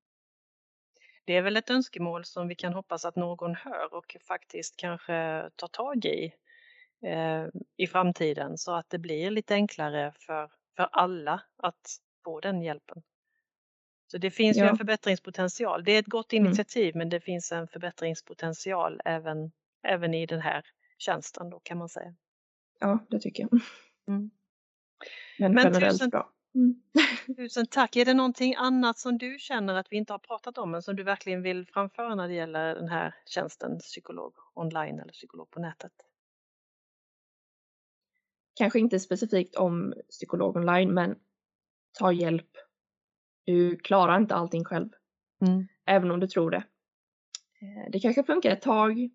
Det 1.26 1.36
är 1.36 1.42
väl 1.42 1.58
ett 1.58 1.70
önskemål 1.70 2.26
som 2.26 2.48
vi 2.48 2.56
kan 2.56 2.74
hoppas 2.74 3.06
att 3.06 3.16
någon 3.16 3.56
hör 3.56 3.94
och 3.94 4.18
faktiskt 4.28 4.78
kanske 4.78 5.50
tar 5.56 5.68
tag 5.68 6.06
i 6.06 6.34
i 7.78 7.88
framtiden 7.88 8.58
så 8.58 8.76
att 8.76 8.90
det 8.90 8.98
blir 9.00 9.32
lite 9.32 9.54
enklare 9.54 10.14
för, 10.20 10.52
för 10.76 10.90
alla 10.92 11.42
att 11.58 11.98
få 12.24 12.40
den 12.40 12.62
hjälpen. 12.62 13.02
Så 14.12 14.18
det 14.18 14.32
finns 14.32 14.58
ju 14.58 14.62
Ja. 14.62 14.70
en 14.70 14.78
förbättringspotential. 14.78 15.84
Det 15.84 15.92
är 15.92 16.00
ett 16.00 16.06
gott 16.06 16.34
Mm. 16.34 16.46
initiativ 16.46 16.96
men 16.96 17.10
det 17.10 17.20
finns 17.20 17.52
en 17.52 17.68
förbättringspotential 17.68 19.02
även, 19.06 19.52
även 19.84 20.14
i 20.14 20.26
den 20.26 20.42
här 20.42 20.66
tjänsten 20.98 21.50
då 21.50 21.60
kan 21.60 21.78
man 21.78 21.90
säga. 21.90 22.16
Ja, 22.80 23.00
det 23.10 23.20
tycker 23.20 23.44
jag. 23.44 23.62
Mm. 24.08 24.30
Men, 25.40 25.54
Men 25.54 25.64
generellt 25.64 25.94
tusen- 25.94 26.10
bra. 26.10 26.32
Mm. 26.56 26.82
Tusen 27.38 27.68
tack! 27.68 27.96
Är 27.96 28.06
det 28.06 28.14
någonting 28.14 28.56
annat 28.56 28.98
som 29.00 29.18
du 29.18 29.38
känner 29.40 29.76
att 29.76 29.88
vi 29.92 29.98
inte 29.98 30.14
har 30.14 30.20
pratat 30.20 30.58
om 30.58 30.72
men 30.72 30.82
som 30.82 30.96
du 30.96 31.04
verkligen 31.04 31.42
vill 31.42 31.68
framföra 31.68 32.16
när 32.16 32.28
det 32.28 32.34
gäller 32.34 32.76
den 32.76 32.88
här 32.90 33.16
tjänsten 33.26 33.80
psykolog 33.80 34.34
online 34.54 35.00
eller 35.00 35.12
psykolog 35.14 35.50
på 35.52 35.60
nätet? 35.60 35.92
Kanske 38.58 38.80
inte 38.80 39.00
specifikt 39.00 39.56
om 39.56 39.94
psykolog 40.10 40.56
online, 40.56 40.94
men 40.94 41.16
ta 42.00 42.12
hjälp. 42.12 42.50
Du 43.46 43.78
klarar 43.78 44.18
inte 44.18 44.36
allting 44.36 44.66
själv, 44.66 44.90
även 45.86 46.12
om 46.12 46.20
du 46.20 46.28
tror 46.28 46.52
det. 46.52 46.64
Eh, 47.62 47.92
Det 47.92 48.00
kanske 48.00 48.24
funkar 48.24 48.52
ett 48.52 48.62
tag, 48.62 49.10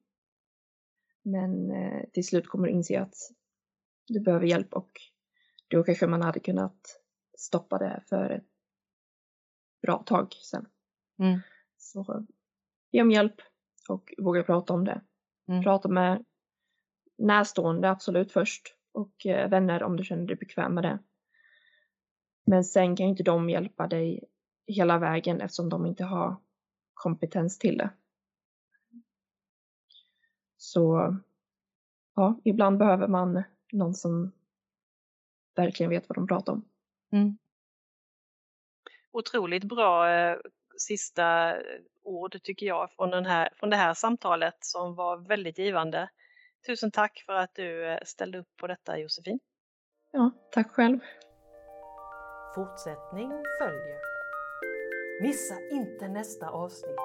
men 1.22 1.70
eh, 1.70 2.02
till 2.12 2.26
slut 2.26 2.48
kommer 2.48 2.66
du 2.66 2.72
inse 2.72 3.00
att 3.00 3.14
du 4.06 4.20
behöver 4.20 4.46
hjälp 4.46 4.72
och 4.74 4.90
då 5.68 5.82
kanske 5.84 6.06
man 6.06 6.22
hade 6.22 6.40
kunnat 6.40 7.02
stoppa 7.38 7.78
det 7.78 8.02
för 8.08 8.30
ett 8.30 8.46
bra 9.82 10.02
tag 10.02 10.32
sedan. 10.32 10.66
Mm. 11.18 11.40
Så 11.76 12.26
be 12.92 13.02
om 13.02 13.10
hjälp 13.10 13.34
och 13.88 14.14
våga 14.18 14.42
prata 14.42 14.72
om 14.72 14.84
det. 14.84 15.00
Mm. 15.48 15.62
Prata 15.62 15.88
med 15.88 16.24
närstående 17.18 17.90
absolut 17.90 18.32
först 18.32 18.76
och 18.92 19.26
eh, 19.26 19.48
vänner 19.48 19.82
om 19.82 19.96
du 19.96 20.04
känner 20.04 20.26
dig 20.26 20.36
bekväm 20.36 20.74
med 20.74 20.84
det. 20.84 20.98
Men 22.44 22.64
sen 22.64 22.96
kan 22.96 23.06
ju 23.06 23.10
inte 23.10 23.22
de 23.22 23.50
hjälpa 23.50 23.86
dig 23.86 24.24
hela 24.66 24.98
vägen 24.98 25.40
eftersom 25.40 25.68
de 25.68 25.86
inte 25.86 26.04
har 26.04 26.36
kompetens 26.94 27.58
till 27.58 27.78
det. 27.78 27.90
Så 30.56 31.16
ja, 32.14 32.40
ibland 32.44 32.78
behöver 32.78 33.08
man 33.08 33.42
någon 33.72 33.94
som 33.94 34.32
verkligen 35.54 35.90
vet 35.90 36.08
vad 36.08 36.16
de 36.16 36.26
pratar 36.26 36.52
om. 36.52 36.64
Mm. 37.12 37.38
Otroligt 39.10 39.64
bra 39.64 40.10
eh, 40.10 40.36
sista 40.78 41.56
eh, 41.56 41.80
ord 42.02 42.42
tycker 42.42 42.66
jag 42.66 42.90
från, 42.92 43.10
den 43.10 43.26
här, 43.26 43.48
från 43.56 43.70
det 43.70 43.76
här 43.76 43.94
samtalet 43.94 44.56
som 44.60 44.94
var 44.94 45.16
väldigt 45.16 45.58
givande. 45.58 46.08
Tusen 46.66 46.90
tack 46.90 47.22
för 47.26 47.32
att 47.32 47.54
du 47.54 47.86
eh, 47.86 47.98
ställde 48.04 48.38
upp 48.38 48.56
på 48.56 48.66
detta 48.66 48.98
Josefin. 48.98 49.40
Ja, 50.10 50.30
tack 50.50 50.70
själv. 50.70 50.98
Fortsättning 52.54 53.30
följer. 53.60 53.98
Missa 55.22 55.54
inte 55.70 56.08
nästa 56.08 56.48
avsnitt. 56.50 56.98